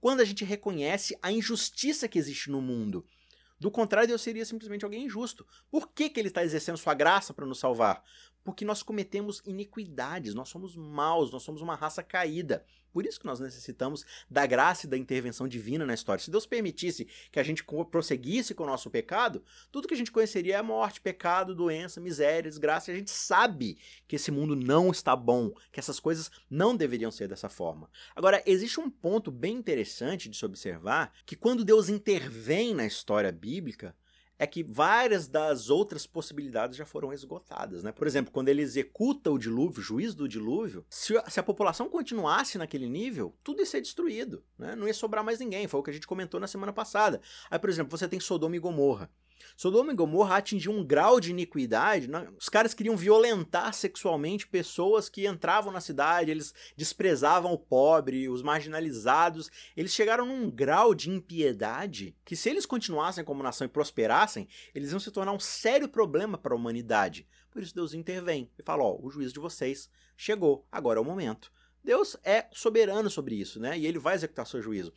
quando 0.00 0.20
a 0.20 0.24
gente 0.24 0.44
reconhece 0.44 1.16
a 1.22 1.30
injustiça 1.30 2.08
que 2.08 2.18
existe 2.18 2.50
no 2.50 2.60
mundo 2.60 3.06
do 3.58 3.70
contrário, 3.70 4.08
Deus 4.08 4.22
seria 4.22 4.44
simplesmente 4.44 4.84
alguém 4.84 5.04
injusto. 5.04 5.46
Por 5.70 5.88
que, 5.88 6.10
que 6.10 6.20
ele 6.20 6.28
está 6.28 6.44
exercendo 6.44 6.76
sua 6.76 6.94
graça 6.94 7.32
para 7.32 7.46
nos 7.46 7.58
salvar? 7.58 8.02
Porque 8.44 8.64
nós 8.64 8.82
cometemos 8.82 9.42
iniquidades, 9.46 10.34
nós 10.34 10.50
somos 10.50 10.76
maus, 10.76 11.32
nós 11.32 11.42
somos 11.42 11.62
uma 11.62 11.74
raça 11.74 12.02
caída. 12.02 12.64
Por 12.94 13.04
isso 13.04 13.18
que 13.18 13.26
nós 13.26 13.40
necessitamos 13.40 14.06
da 14.30 14.46
graça 14.46 14.86
e 14.86 14.88
da 14.88 14.96
intervenção 14.96 15.48
divina 15.48 15.84
na 15.84 15.94
história. 15.94 16.22
Se 16.22 16.30
Deus 16.30 16.46
permitisse 16.46 17.08
que 17.32 17.40
a 17.40 17.42
gente 17.42 17.64
prosseguisse 17.90 18.54
com 18.54 18.62
o 18.62 18.66
nosso 18.66 18.88
pecado, 18.88 19.42
tudo 19.72 19.88
que 19.88 19.94
a 19.94 19.96
gente 19.96 20.12
conheceria 20.12 20.58
é 20.58 20.62
morte, 20.62 21.00
pecado, 21.00 21.56
doença, 21.56 22.00
miséria, 22.00 22.48
desgraça. 22.48 22.92
E 22.92 22.94
a 22.94 22.96
gente 22.96 23.10
sabe 23.10 23.78
que 24.06 24.14
esse 24.14 24.30
mundo 24.30 24.54
não 24.54 24.92
está 24.92 25.16
bom, 25.16 25.50
que 25.72 25.80
essas 25.80 25.98
coisas 25.98 26.30
não 26.48 26.76
deveriam 26.76 27.10
ser 27.10 27.26
dessa 27.26 27.48
forma. 27.48 27.90
Agora, 28.14 28.40
existe 28.46 28.78
um 28.78 28.88
ponto 28.88 29.28
bem 29.28 29.56
interessante 29.56 30.28
de 30.28 30.36
se 30.36 30.44
observar, 30.46 31.12
que 31.26 31.34
quando 31.34 31.64
Deus 31.64 31.88
intervém 31.88 32.74
na 32.74 32.86
história 32.86 33.32
bíblica, 33.32 33.96
é 34.44 34.46
que 34.46 34.62
várias 34.62 35.26
das 35.26 35.70
outras 35.70 36.06
possibilidades 36.06 36.76
já 36.76 36.84
foram 36.84 37.12
esgotadas. 37.12 37.82
Né? 37.82 37.90
Por 37.90 38.06
exemplo, 38.06 38.30
quando 38.30 38.48
ele 38.48 38.62
executa 38.62 39.30
o 39.30 39.38
dilúvio, 39.38 39.80
o 39.80 39.82
juízo 39.82 40.16
do 40.18 40.28
dilúvio, 40.28 40.84
se 40.88 41.16
a, 41.16 41.30
se 41.30 41.40
a 41.40 41.42
população 41.42 41.88
continuasse 41.88 42.58
naquele 42.58 42.88
nível, 42.88 43.34
tudo 43.42 43.60
ia 43.60 43.66
ser 43.66 43.80
destruído. 43.80 44.44
Né? 44.58 44.76
Não 44.76 44.86
ia 44.86 44.94
sobrar 44.94 45.24
mais 45.24 45.40
ninguém. 45.40 45.66
Foi 45.66 45.80
o 45.80 45.82
que 45.82 45.90
a 45.90 45.94
gente 45.94 46.06
comentou 46.06 46.38
na 46.38 46.46
semana 46.46 46.72
passada. 46.72 47.20
Aí, 47.50 47.58
por 47.58 47.70
exemplo, 47.70 47.96
você 47.96 48.06
tem 48.06 48.20
Sodoma 48.20 48.54
e 48.54 48.58
Gomorra. 48.58 49.10
Sodoma 49.56 49.92
e 49.92 49.94
Gomorra 49.96 50.36
atingiu 50.36 50.72
um 50.72 50.84
grau 50.84 51.20
de 51.20 51.30
iniquidade. 51.30 52.08
Né? 52.08 52.28
Os 52.38 52.48
caras 52.48 52.74
queriam 52.74 52.96
violentar 52.96 53.72
sexualmente 53.72 54.46
pessoas 54.46 55.08
que 55.08 55.26
entravam 55.26 55.72
na 55.72 55.80
cidade, 55.80 56.30
eles 56.30 56.54
desprezavam 56.76 57.52
o 57.52 57.58
pobre, 57.58 58.28
os 58.28 58.42
marginalizados. 58.42 59.50
Eles 59.76 59.92
chegaram 59.92 60.26
num 60.26 60.50
grau 60.50 60.94
de 60.94 61.10
impiedade 61.10 62.16
que, 62.24 62.36
se 62.36 62.50
eles 62.50 62.66
continuassem 62.66 63.24
como 63.24 63.42
nação 63.42 63.66
e 63.66 63.70
prosperassem, 63.70 64.48
eles 64.74 64.90
iam 64.90 65.00
se 65.00 65.10
tornar 65.10 65.32
um 65.32 65.40
sério 65.40 65.88
problema 65.88 66.38
para 66.38 66.54
a 66.54 66.56
humanidade. 66.56 67.26
Por 67.50 67.62
isso 67.62 67.74
Deus 67.74 67.94
intervém 67.94 68.50
e 68.58 68.62
fala: 68.62 68.82
ó, 68.82 68.98
o 69.00 69.10
juízo 69.10 69.34
de 69.34 69.40
vocês 69.40 69.88
chegou, 70.16 70.66
agora 70.70 70.98
é 70.98 71.02
o 71.02 71.04
momento. 71.04 71.52
Deus 71.84 72.16
é 72.24 72.46
soberano 72.50 73.10
sobre 73.10 73.34
isso, 73.34 73.60
né? 73.60 73.78
E 73.78 73.86
ele 73.86 73.98
vai 73.98 74.14
executar 74.14 74.46
seu 74.46 74.62
juízo. 74.62 74.90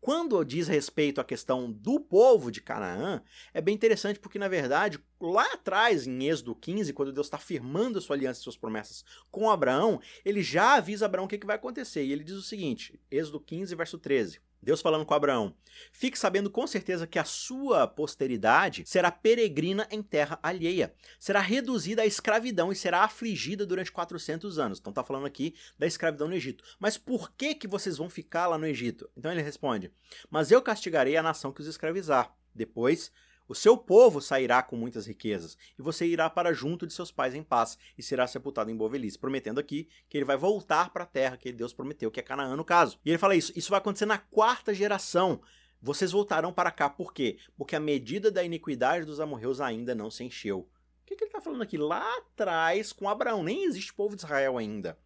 Quando 0.00 0.42
diz 0.44 0.66
respeito 0.66 1.20
à 1.20 1.24
questão 1.24 1.70
do 1.70 2.00
povo 2.00 2.50
de 2.50 2.62
Canaã, 2.62 3.22
é 3.52 3.60
bem 3.60 3.74
interessante 3.74 4.18
porque, 4.18 4.38
na 4.38 4.48
verdade, 4.48 4.98
lá 5.20 5.44
atrás, 5.52 6.06
em 6.06 6.26
Êxodo 6.26 6.54
15, 6.54 6.94
quando 6.94 7.12
Deus 7.12 7.26
está 7.26 7.36
firmando 7.36 7.98
a 7.98 8.00
sua 8.00 8.16
aliança 8.16 8.40
e 8.40 8.42
suas 8.42 8.56
promessas 8.56 9.04
com 9.30 9.50
Abraão, 9.50 10.00
ele 10.24 10.42
já 10.42 10.76
avisa 10.76 11.04
Abraão 11.04 11.26
o 11.26 11.28
que, 11.28 11.36
que 11.36 11.46
vai 11.46 11.56
acontecer. 11.56 12.02
E 12.02 12.12
ele 12.12 12.24
diz 12.24 12.36
o 12.36 12.42
seguinte: 12.42 12.98
Êxodo 13.10 13.38
15, 13.40 13.74
verso 13.74 13.98
13. 13.98 14.40
Deus 14.62 14.80
falando 14.80 15.06
com 15.06 15.14
Abraão: 15.14 15.54
Fique 15.92 16.18
sabendo 16.18 16.50
com 16.50 16.66
certeza 16.66 17.06
que 17.06 17.18
a 17.18 17.24
sua 17.24 17.86
posteridade 17.86 18.84
será 18.86 19.10
peregrina 19.10 19.86
em 19.90 20.02
terra 20.02 20.38
alheia, 20.42 20.94
será 21.18 21.40
reduzida 21.40 22.02
à 22.02 22.06
escravidão 22.06 22.70
e 22.70 22.76
será 22.76 23.04
afligida 23.04 23.64
durante 23.64 23.90
400 23.90 24.58
anos. 24.58 24.78
Então 24.78 24.90
está 24.90 25.02
falando 25.02 25.26
aqui 25.26 25.54
da 25.78 25.86
escravidão 25.86 26.28
no 26.28 26.34
Egito. 26.34 26.64
Mas 26.78 26.98
por 26.98 27.32
que 27.32 27.54
que 27.54 27.68
vocês 27.68 27.96
vão 27.96 28.10
ficar 28.10 28.46
lá 28.46 28.58
no 28.58 28.66
Egito? 28.66 29.08
Então 29.16 29.32
ele 29.32 29.42
responde: 29.42 29.92
Mas 30.28 30.50
eu 30.50 30.60
castigarei 30.60 31.16
a 31.16 31.22
nação 31.22 31.52
que 31.52 31.60
os 31.60 31.66
escravizar. 31.66 32.34
Depois 32.54 33.12
O 33.50 33.54
seu 33.56 33.76
povo 33.76 34.20
sairá 34.20 34.62
com 34.62 34.76
muitas 34.76 35.08
riquezas, 35.08 35.58
e 35.76 35.82
você 35.82 36.06
irá 36.06 36.30
para 36.30 36.52
junto 36.52 36.86
de 36.86 36.92
seus 36.92 37.10
pais 37.10 37.34
em 37.34 37.42
paz, 37.42 37.76
e 37.98 38.02
será 38.02 38.24
sepultado 38.24 38.70
em 38.70 38.76
boa 38.76 38.88
velhice, 38.88 39.18
prometendo 39.18 39.58
aqui 39.58 39.88
que 40.08 40.16
ele 40.16 40.24
vai 40.24 40.36
voltar 40.36 40.90
para 40.90 41.02
a 41.02 41.06
terra 41.06 41.36
que 41.36 41.50
Deus 41.50 41.72
prometeu, 41.72 42.12
que 42.12 42.20
é 42.20 42.22
Canaã 42.22 42.54
no 42.54 42.64
caso. 42.64 43.00
E 43.04 43.10
ele 43.10 43.18
fala 43.18 43.34
isso, 43.34 43.52
isso 43.56 43.70
vai 43.70 43.78
acontecer 43.78 44.06
na 44.06 44.18
quarta 44.18 44.72
geração. 44.72 45.40
Vocês 45.82 46.12
voltarão 46.12 46.52
para 46.52 46.70
cá, 46.70 46.88
por 46.88 47.12
quê? 47.12 47.38
Porque 47.56 47.74
a 47.74 47.80
medida 47.80 48.30
da 48.30 48.44
iniquidade 48.44 49.04
dos 49.04 49.18
amorreus 49.18 49.60
ainda 49.60 49.96
não 49.96 50.12
se 50.12 50.22
encheu. 50.22 50.60
O 50.60 50.68
que, 51.04 51.16
que 51.16 51.24
ele 51.24 51.30
está 51.30 51.40
falando 51.40 51.62
aqui? 51.62 51.76
Lá 51.76 52.18
atrás, 52.18 52.92
com 52.92 53.08
Abraão, 53.08 53.42
nem 53.42 53.64
existe 53.64 53.92
povo 53.92 54.14
de 54.14 54.22
Israel 54.22 54.58
ainda. 54.58 54.96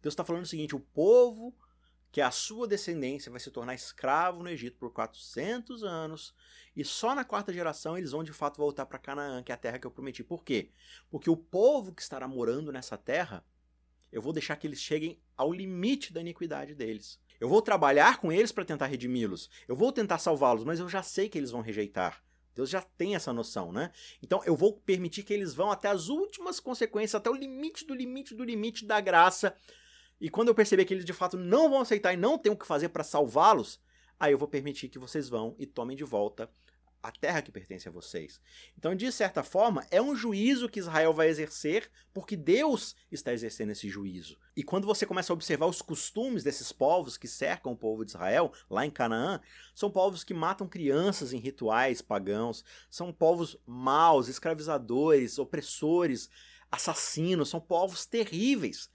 Deus 0.00 0.12
está 0.12 0.22
falando 0.22 0.44
o 0.44 0.46
seguinte: 0.46 0.76
o 0.76 0.80
povo 0.80 1.52
que 2.12 2.20
a 2.20 2.30
sua 2.30 2.66
descendência 2.66 3.30
vai 3.30 3.40
se 3.40 3.50
tornar 3.50 3.74
escravo 3.74 4.42
no 4.42 4.48
Egito 4.48 4.76
por 4.78 4.92
400 4.92 5.84
anos, 5.84 6.34
e 6.74 6.84
só 6.84 7.14
na 7.14 7.24
quarta 7.24 7.52
geração 7.52 7.96
eles 7.96 8.12
vão 8.12 8.24
de 8.24 8.32
fato 8.32 8.56
voltar 8.56 8.86
para 8.86 8.98
Canaã, 8.98 9.42
que 9.42 9.52
é 9.52 9.54
a 9.54 9.58
terra 9.58 9.78
que 9.78 9.86
eu 9.86 9.90
prometi. 9.90 10.24
Por 10.24 10.44
quê? 10.44 10.70
Porque 11.08 11.30
o 11.30 11.36
povo 11.36 11.92
que 11.92 12.02
estará 12.02 12.26
morando 12.26 12.72
nessa 12.72 12.96
terra, 12.96 13.44
eu 14.10 14.20
vou 14.20 14.32
deixar 14.32 14.56
que 14.56 14.66
eles 14.66 14.80
cheguem 14.80 15.20
ao 15.36 15.52
limite 15.52 16.12
da 16.12 16.20
iniquidade 16.20 16.74
deles. 16.74 17.20
Eu 17.38 17.48
vou 17.48 17.62
trabalhar 17.62 18.18
com 18.18 18.30
eles 18.30 18.52
para 18.52 18.64
tentar 18.64 18.86
redimi-los. 18.86 19.48
Eu 19.66 19.74
vou 19.74 19.92
tentar 19.92 20.18
salvá-los, 20.18 20.64
mas 20.64 20.78
eu 20.78 20.88
já 20.88 21.02
sei 21.02 21.28
que 21.28 21.38
eles 21.38 21.50
vão 21.50 21.60
rejeitar. 21.60 22.22
Deus 22.54 22.68
já 22.68 22.82
tem 22.82 23.14
essa 23.14 23.32
noção, 23.32 23.72
né? 23.72 23.92
Então 24.22 24.42
eu 24.44 24.56
vou 24.56 24.74
permitir 24.74 25.22
que 25.22 25.32
eles 25.32 25.54
vão 25.54 25.70
até 25.70 25.88
as 25.88 26.08
últimas 26.08 26.60
consequências, 26.60 27.14
até 27.14 27.30
o 27.30 27.34
limite 27.34 27.86
do 27.86 27.94
limite 27.94 28.34
do 28.34 28.44
limite 28.44 28.84
da 28.84 29.00
graça, 29.00 29.56
e 30.20 30.28
quando 30.28 30.48
eu 30.48 30.54
perceber 30.54 30.84
que 30.84 30.92
eles 30.94 31.04
de 31.04 31.12
fato 31.12 31.36
não 31.36 31.70
vão 31.70 31.80
aceitar 31.80 32.12
e 32.12 32.16
não 32.16 32.36
tem 32.36 32.52
o 32.52 32.56
que 32.56 32.66
fazer 32.66 32.90
para 32.90 33.02
salvá-los, 33.02 33.80
aí 34.18 34.32
eu 34.32 34.38
vou 34.38 34.48
permitir 34.48 34.88
que 34.88 34.98
vocês 34.98 35.28
vão 35.28 35.54
e 35.58 35.66
tomem 35.66 35.96
de 35.96 36.04
volta 36.04 36.50
a 37.02 37.10
terra 37.10 37.40
que 37.40 37.50
pertence 37.50 37.88
a 37.88 37.92
vocês. 37.92 38.40
Então, 38.76 38.94
de 38.94 39.10
certa 39.10 39.42
forma, 39.42 39.86
é 39.90 40.00
um 40.02 40.14
juízo 40.14 40.68
que 40.68 40.78
Israel 40.78 41.12
vai 41.12 41.28
exercer, 41.28 41.90
porque 42.12 42.36
Deus 42.36 42.94
está 43.10 43.32
exercendo 43.32 43.70
esse 43.70 43.88
juízo. 43.88 44.38
E 44.54 44.62
quando 44.62 44.86
você 44.86 45.06
começa 45.06 45.32
a 45.32 45.34
observar 45.34 45.66
os 45.66 45.80
costumes 45.80 46.44
desses 46.44 46.72
povos 46.72 47.16
que 47.16 47.26
cercam 47.26 47.72
o 47.72 47.76
povo 47.76 48.04
de 48.04 48.10
Israel, 48.10 48.52
lá 48.68 48.84
em 48.84 48.90
Canaã, 48.90 49.40
são 49.74 49.90
povos 49.90 50.22
que 50.22 50.34
matam 50.34 50.68
crianças 50.68 51.32
em 51.32 51.38
rituais 51.38 52.02
pagãos, 52.02 52.64
são 52.90 53.12
povos 53.12 53.56
maus, 53.66 54.28
escravizadores, 54.28 55.38
opressores, 55.38 56.28
assassinos, 56.70 57.48
são 57.48 57.60
povos 57.60 58.04
terríveis. 58.04 58.90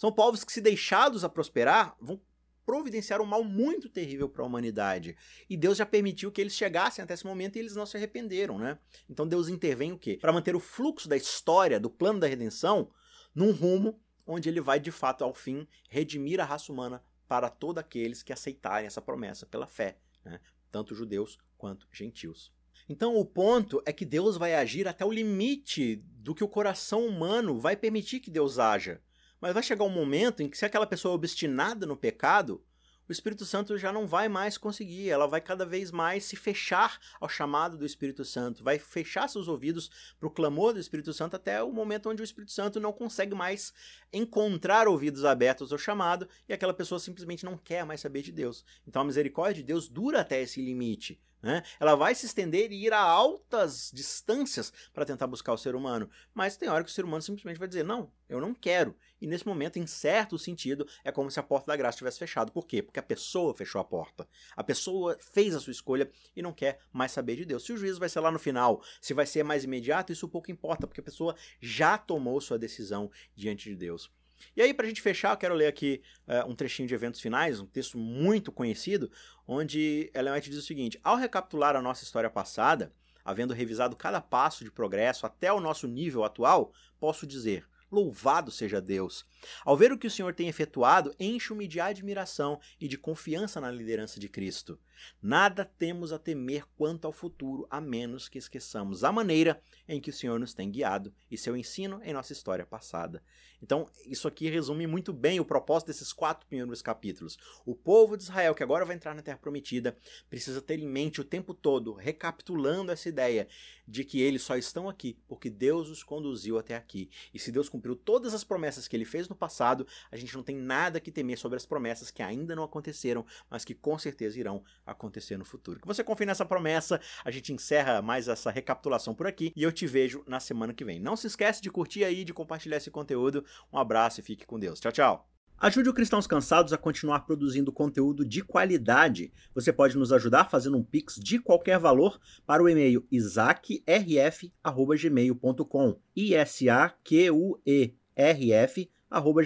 São 0.00 0.10
povos 0.10 0.44
que, 0.44 0.50
se 0.50 0.62
deixados 0.62 1.24
a 1.24 1.28
prosperar, 1.28 1.94
vão 2.00 2.18
providenciar 2.64 3.20
um 3.20 3.26
mal 3.26 3.44
muito 3.44 3.86
terrível 3.86 4.30
para 4.30 4.42
a 4.42 4.46
humanidade. 4.46 5.14
E 5.46 5.58
Deus 5.58 5.76
já 5.76 5.84
permitiu 5.84 6.32
que 6.32 6.40
eles 6.40 6.54
chegassem 6.54 7.02
até 7.02 7.12
esse 7.12 7.26
momento 7.26 7.56
e 7.56 7.58
eles 7.58 7.76
não 7.76 7.84
se 7.84 7.98
arrependeram, 7.98 8.58
né? 8.58 8.78
Então 9.10 9.28
Deus 9.28 9.50
intervém 9.50 9.92
o 9.92 9.98
quê? 9.98 10.16
Para 10.18 10.32
manter 10.32 10.56
o 10.56 10.60
fluxo 10.60 11.06
da 11.06 11.18
história, 11.18 11.78
do 11.78 11.90
plano 11.90 12.18
da 12.18 12.26
redenção, 12.26 12.90
num 13.34 13.52
rumo 13.52 14.00
onde 14.26 14.48
ele 14.48 14.62
vai 14.62 14.80
de 14.80 14.90
fato 14.90 15.22
ao 15.22 15.34
fim 15.34 15.68
redimir 15.90 16.40
a 16.40 16.46
raça 16.46 16.72
humana 16.72 17.04
para 17.28 17.50
todos 17.50 17.82
aqueles 17.82 18.22
que 18.22 18.32
aceitarem 18.32 18.86
essa 18.86 19.02
promessa 19.02 19.44
pela 19.44 19.66
fé, 19.66 19.98
né? 20.24 20.40
tanto 20.70 20.94
judeus 20.94 21.38
quanto 21.58 21.86
gentios. 21.92 22.50
Então 22.88 23.16
o 23.16 23.24
ponto 23.26 23.82
é 23.84 23.92
que 23.92 24.06
Deus 24.06 24.38
vai 24.38 24.54
agir 24.54 24.88
até 24.88 25.04
o 25.04 25.12
limite 25.12 25.96
do 25.96 26.34
que 26.34 26.42
o 26.42 26.48
coração 26.48 27.06
humano 27.06 27.60
vai 27.60 27.76
permitir 27.76 28.20
que 28.20 28.30
Deus 28.30 28.58
haja. 28.58 28.98
Mas 29.40 29.54
vai 29.54 29.62
chegar 29.62 29.84
um 29.84 29.90
momento 29.90 30.42
em 30.42 30.48
que, 30.48 30.58
se 30.58 30.64
aquela 30.64 30.86
pessoa 30.86 31.12
é 31.12 31.14
obstinada 31.14 31.86
no 31.86 31.96
pecado, 31.96 32.62
o 33.10 33.12
Espírito 33.12 33.44
Santo 33.44 33.76
já 33.76 33.92
não 33.92 34.06
vai 34.06 34.28
mais 34.28 34.56
conseguir, 34.56 35.08
ela 35.08 35.26
vai 35.26 35.40
cada 35.40 35.66
vez 35.66 35.90
mais 35.90 36.24
se 36.24 36.36
fechar 36.36 37.00
ao 37.20 37.28
chamado 37.28 37.76
do 37.76 37.84
Espírito 37.84 38.24
Santo, 38.24 38.62
vai 38.62 38.78
fechar 38.78 39.28
seus 39.28 39.48
ouvidos 39.48 39.90
para 40.16 40.28
o 40.28 40.30
clamor 40.30 40.72
do 40.72 40.78
Espírito 40.78 41.12
Santo 41.12 41.34
até 41.34 41.60
o 41.60 41.72
momento 41.72 42.08
onde 42.08 42.22
o 42.22 42.24
Espírito 42.24 42.52
Santo 42.52 42.78
não 42.78 42.92
consegue 42.92 43.34
mais 43.34 43.74
encontrar 44.12 44.86
ouvidos 44.86 45.24
abertos 45.24 45.72
ao 45.72 45.78
chamado 45.78 46.28
e 46.48 46.52
aquela 46.52 46.72
pessoa 46.72 47.00
simplesmente 47.00 47.44
não 47.44 47.58
quer 47.58 47.84
mais 47.84 48.00
saber 48.00 48.22
de 48.22 48.30
Deus. 48.30 48.64
Então 48.86 49.02
a 49.02 49.04
misericórdia 49.04 49.60
de 49.60 49.66
Deus 49.66 49.88
dura 49.88 50.20
até 50.20 50.40
esse 50.40 50.62
limite. 50.62 51.20
Né? 51.42 51.62
Ela 51.78 51.94
vai 51.94 52.14
se 52.14 52.26
estender 52.26 52.70
e 52.70 52.84
ir 52.84 52.92
a 52.92 53.00
altas 53.00 53.90
distâncias 53.92 54.72
para 54.92 55.06
tentar 55.06 55.26
buscar 55.26 55.52
o 55.52 55.58
ser 55.58 55.74
humano. 55.74 56.10
Mas 56.34 56.56
tem 56.56 56.68
hora 56.68 56.84
que 56.84 56.90
o 56.90 56.92
ser 56.92 57.04
humano 57.04 57.22
simplesmente 57.22 57.58
vai 57.58 57.68
dizer: 57.68 57.82
não, 57.82 58.12
eu 58.28 58.40
não 58.40 58.54
quero. 58.54 58.94
E 59.20 59.26
nesse 59.26 59.46
momento, 59.46 59.78
em 59.78 59.86
certo 59.86 60.38
sentido, 60.38 60.86
é 61.04 61.10
como 61.10 61.30
se 61.30 61.40
a 61.40 61.42
porta 61.42 61.68
da 61.68 61.76
graça 61.76 61.98
tivesse 61.98 62.18
fechado. 62.18 62.52
Por 62.52 62.66
quê? 62.66 62.82
Porque 62.82 62.98
a 62.98 63.02
pessoa 63.02 63.54
fechou 63.54 63.80
a 63.80 63.84
porta. 63.84 64.28
A 64.56 64.64
pessoa 64.64 65.16
fez 65.18 65.54
a 65.54 65.60
sua 65.60 65.72
escolha 65.72 66.10
e 66.34 66.42
não 66.42 66.52
quer 66.52 66.78
mais 66.92 67.12
saber 67.12 67.36
de 67.36 67.44
Deus. 67.44 67.64
Se 67.64 67.72
o 67.72 67.76
juízo 67.76 68.00
vai 68.00 68.08
ser 68.08 68.20
lá 68.20 68.30
no 68.30 68.38
final, 68.38 68.82
se 69.00 69.14
vai 69.14 69.26
ser 69.26 69.42
mais 69.42 69.64
imediato, 69.64 70.12
isso 70.12 70.28
pouco 70.28 70.50
importa, 70.50 70.86
porque 70.86 71.00
a 71.00 71.04
pessoa 71.04 71.34
já 71.60 71.98
tomou 71.98 72.40
sua 72.40 72.58
decisão 72.58 73.10
diante 73.34 73.68
de 73.68 73.76
Deus. 73.76 74.10
E 74.56 74.62
aí, 74.62 74.74
para 74.74 74.86
a 74.86 74.88
gente 74.88 75.02
fechar, 75.02 75.32
eu 75.32 75.36
quero 75.36 75.54
ler 75.54 75.66
aqui 75.66 76.02
uh, 76.26 76.50
um 76.50 76.54
trechinho 76.54 76.88
de 76.88 76.94
eventos 76.94 77.20
finais, 77.20 77.60
um 77.60 77.66
texto 77.66 77.98
muito 77.98 78.50
conhecido, 78.52 79.10
onde 79.46 80.10
Ellen 80.14 80.40
diz 80.40 80.56
o 80.56 80.62
seguinte: 80.62 80.98
Ao 81.02 81.16
recapitular 81.16 81.76
a 81.76 81.82
nossa 81.82 82.04
história 82.04 82.30
passada, 82.30 82.92
havendo 83.24 83.54
revisado 83.54 83.96
cada 83.96 84.20
passo 84.20 84.64
de 84.64 84.70
progresso 84.70 85.26
até 85.26 85.52
o 85.52 85.60
nosso 85.60 85.86
nível 85.86 86.24
atual, 86.24 86.72
posso 86.98 87.26
dizer: 87.26 87.66
Louvado 87.90 88.50
seja 88.50 88.80
Deus! 88.80 89.26
Ao 89.64 89.76
ver 89.76 89.90
o 89.90 89.98
que 89.98 90.06
o 90.06 90.10
Senhor 90.10 90.34
tem 90.34 90.48
efetuado, 90.48 91.14
encho-me 91.18 91.66
de 91.66 91.80
admiração 91.80 92.60
e 92.80 92.86
de 92.86 92.96
confiança 92.96 93.60
na 93.60 93.70
liderança 93.70 94.20
de 94.20 94.28
Cristo. 94.28 94.78
Nada 95.20 95.64
temos 95.64 96.12
a 96.12 96.18
temer 96.18 96.64
quanto 96.76 97.06
ao 97.06 97.12
futuro, 97.12 97.66
a 97.70 97.80
menos 97.80 98.28
que 98.28 98.38
esqueçamos 98.38 99.02
a 99.02 99.10
maneira 99.10 99.60
em 99.88 100.00
que 100.00 100.10
o 100.10 100.12
Senhor 100.12 100.38
nos 100.38 100.54
tem 100.54 100.70
guiado 100.70 101.12
e 101.30 101.38
seu 101.38 101.56
ensino 101.56 102.00
em 102.04 102.12
nossa 102.12 102.32
história 102.32 102.66
passada. 102.66 103.22
Então, 103.62 103.86
isso 104.06 104.26
aqui 104.26 104.48
resume 104.48 104.86
muito 104.86 105.12
bem 105.12 105.38
o 105.38 105.44
propósito 105.44 105.88
desses 105.88 106.12
quatro 106.12 106.46
primeiros 106.46 106.80
capítulos. 106.80 107.38
O 107.66 107.74
povo 107.74 108.16
de 108.16 108.22
Israel, 108.22 108.54
que 108.54 108.62
agora 108.62 108.86
vai 108.86 108.96
entrar 108.96 109.14
na 109.14 109.22
Terra 109.22 109.38
Prometida, 109.38 109.96
precisa 110.30 110.62
ter 110.62 110.78
em 110.78 110.88
mente 110.88 111.20
o 111.20 111.24
tempo 111.24 111.52
todo, 111.52 111.92
recapitulando 111.92 112.90
essa 112.90 113.08
ideia 113.08 113.48
de 113.86 114.04
que 114.04 114.20
eles 114.20 114.42
só 114.42 114.56
estão 114.56 114.88
aqui 114.88 115.18
porque 115.28 115.50
Deus 115.50 115.90
os 115.90 116.02
conduziu 116.02 116.58
até 116.58 116.74
aqui. 116.74 117.10
E 117.34 117.38
se 117.38 117.52
Deus 117.52 117.68
cumpriu 117.80 117.96
todas 117.96 118.34
as 118.34 118.44
promessas 118.44 118.86
que 118.86 118.94
ele 118.94 119.06
fez 119.06 119.26
no 119.28 119.34
passado, 119.34 119.86
a 120.12 120.16
gente 120.16 120.36
não 120.36 120.42
tem 120.42 120.54
nada 120.54 121.00
que 121.00 121.10
temer 121.10 121.38
sobre 121.38 121.56
as 121.56 121.64
promessas 121.64 122.10
que 122.10 122.22
ainda 122.22 122.54
não 122.54 122.62
aconteceram, 122.62 123.24
mas 123.48 123.64
que 123.64 123.74
com 123.74 123.98
certeza 123.98 124.38
irão 124.38 124.62
acontecer 124.84 125.38
no 125.38 125.44
futuro. 125.44 125.80
Que 125.80 125.86
você 125.86 126.04
confie 126.04 126.26
nessa 126.26 126.44
promessa, 126.44 127.00
a 127.24 127.30
gente 127.30 127.52
encerra 127.52 128.02
mais 128.02 128.28
essa 128.28 128.50
recapitulação 128.50 129.14
por 129.14 129.26
aqui 129.26 129.52
e 129.56 129.62
eu 129.62 129.72
te 129.72 129.86
vejo 129.86 130.22
na 130.26 130.38
semana 130.38 130.74
que 130.74 130.84
vem. 130.84 131.00
Não 131.00 131.16
se 131.16 131.26
esquece 131.26 131.62
de 131.62 131.70
curtir 131.70 132.04
aí, 132.04 132.22
de 132.22 132.34
compartilhar 132.34 132.76
esse 132.76 132.90
conteúdo. 132.90 133.44
Um 133.72 133.78
abraço 133.78 134.20
e 134.20 134.22
fique 134.22 134.46
com 134.46 134.58
Deus. 134.58 134.78
Tchau, 134.78 134.92
tchau. 134.92 135.29
Ajude 135.60 135.90
o 135.90 135.92
Cristãos 135.92 136.26
Cansados 136.26 136.72
a 136.72 136.78
continuar 136.78 137.26
produzindo 137.26 137.70
conteúdo 137.70 138.24
de 138.24 138.42
qualidade. 138.42 139.30
Você 139.54 139.70
pode 139.70 139.98
nos 139.98 140.10
ajudar 140.10 140.48
fazendo 140.48 140.78
um 140.78 140.82
pix 140.82 141.16
de 141.16 141.38
qualquer 141.38 141.78
valor 141.78 142.18
para 142.46 142.62
o 142.62 142.68
e-mail 142.68 143.06
isaacrf@gmail.com. 143.12 146.00
I 146.16 146.34
S 146.34 146.70
A 146.70 146.88
Q 146.88 147.30
U 147.32 147.60
E 147.66 147.92
R 148.16 148.52
F 148.54 148.90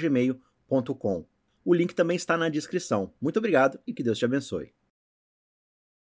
gmail.com. 0.01 1.27
O 1.65 1.75
link 1.75 1.93
também 1.97 2.17
está 2.17 2.37
na 2.37 2.49
descrição. 2.49 3.13
Muito 3.21 3.41
obrigado 3.41 3.81
e 3.85 3.93
que 3.93 4.05
Deus 4.05 4.17
te 4.17 4.25
abençoe. 4.25 4.73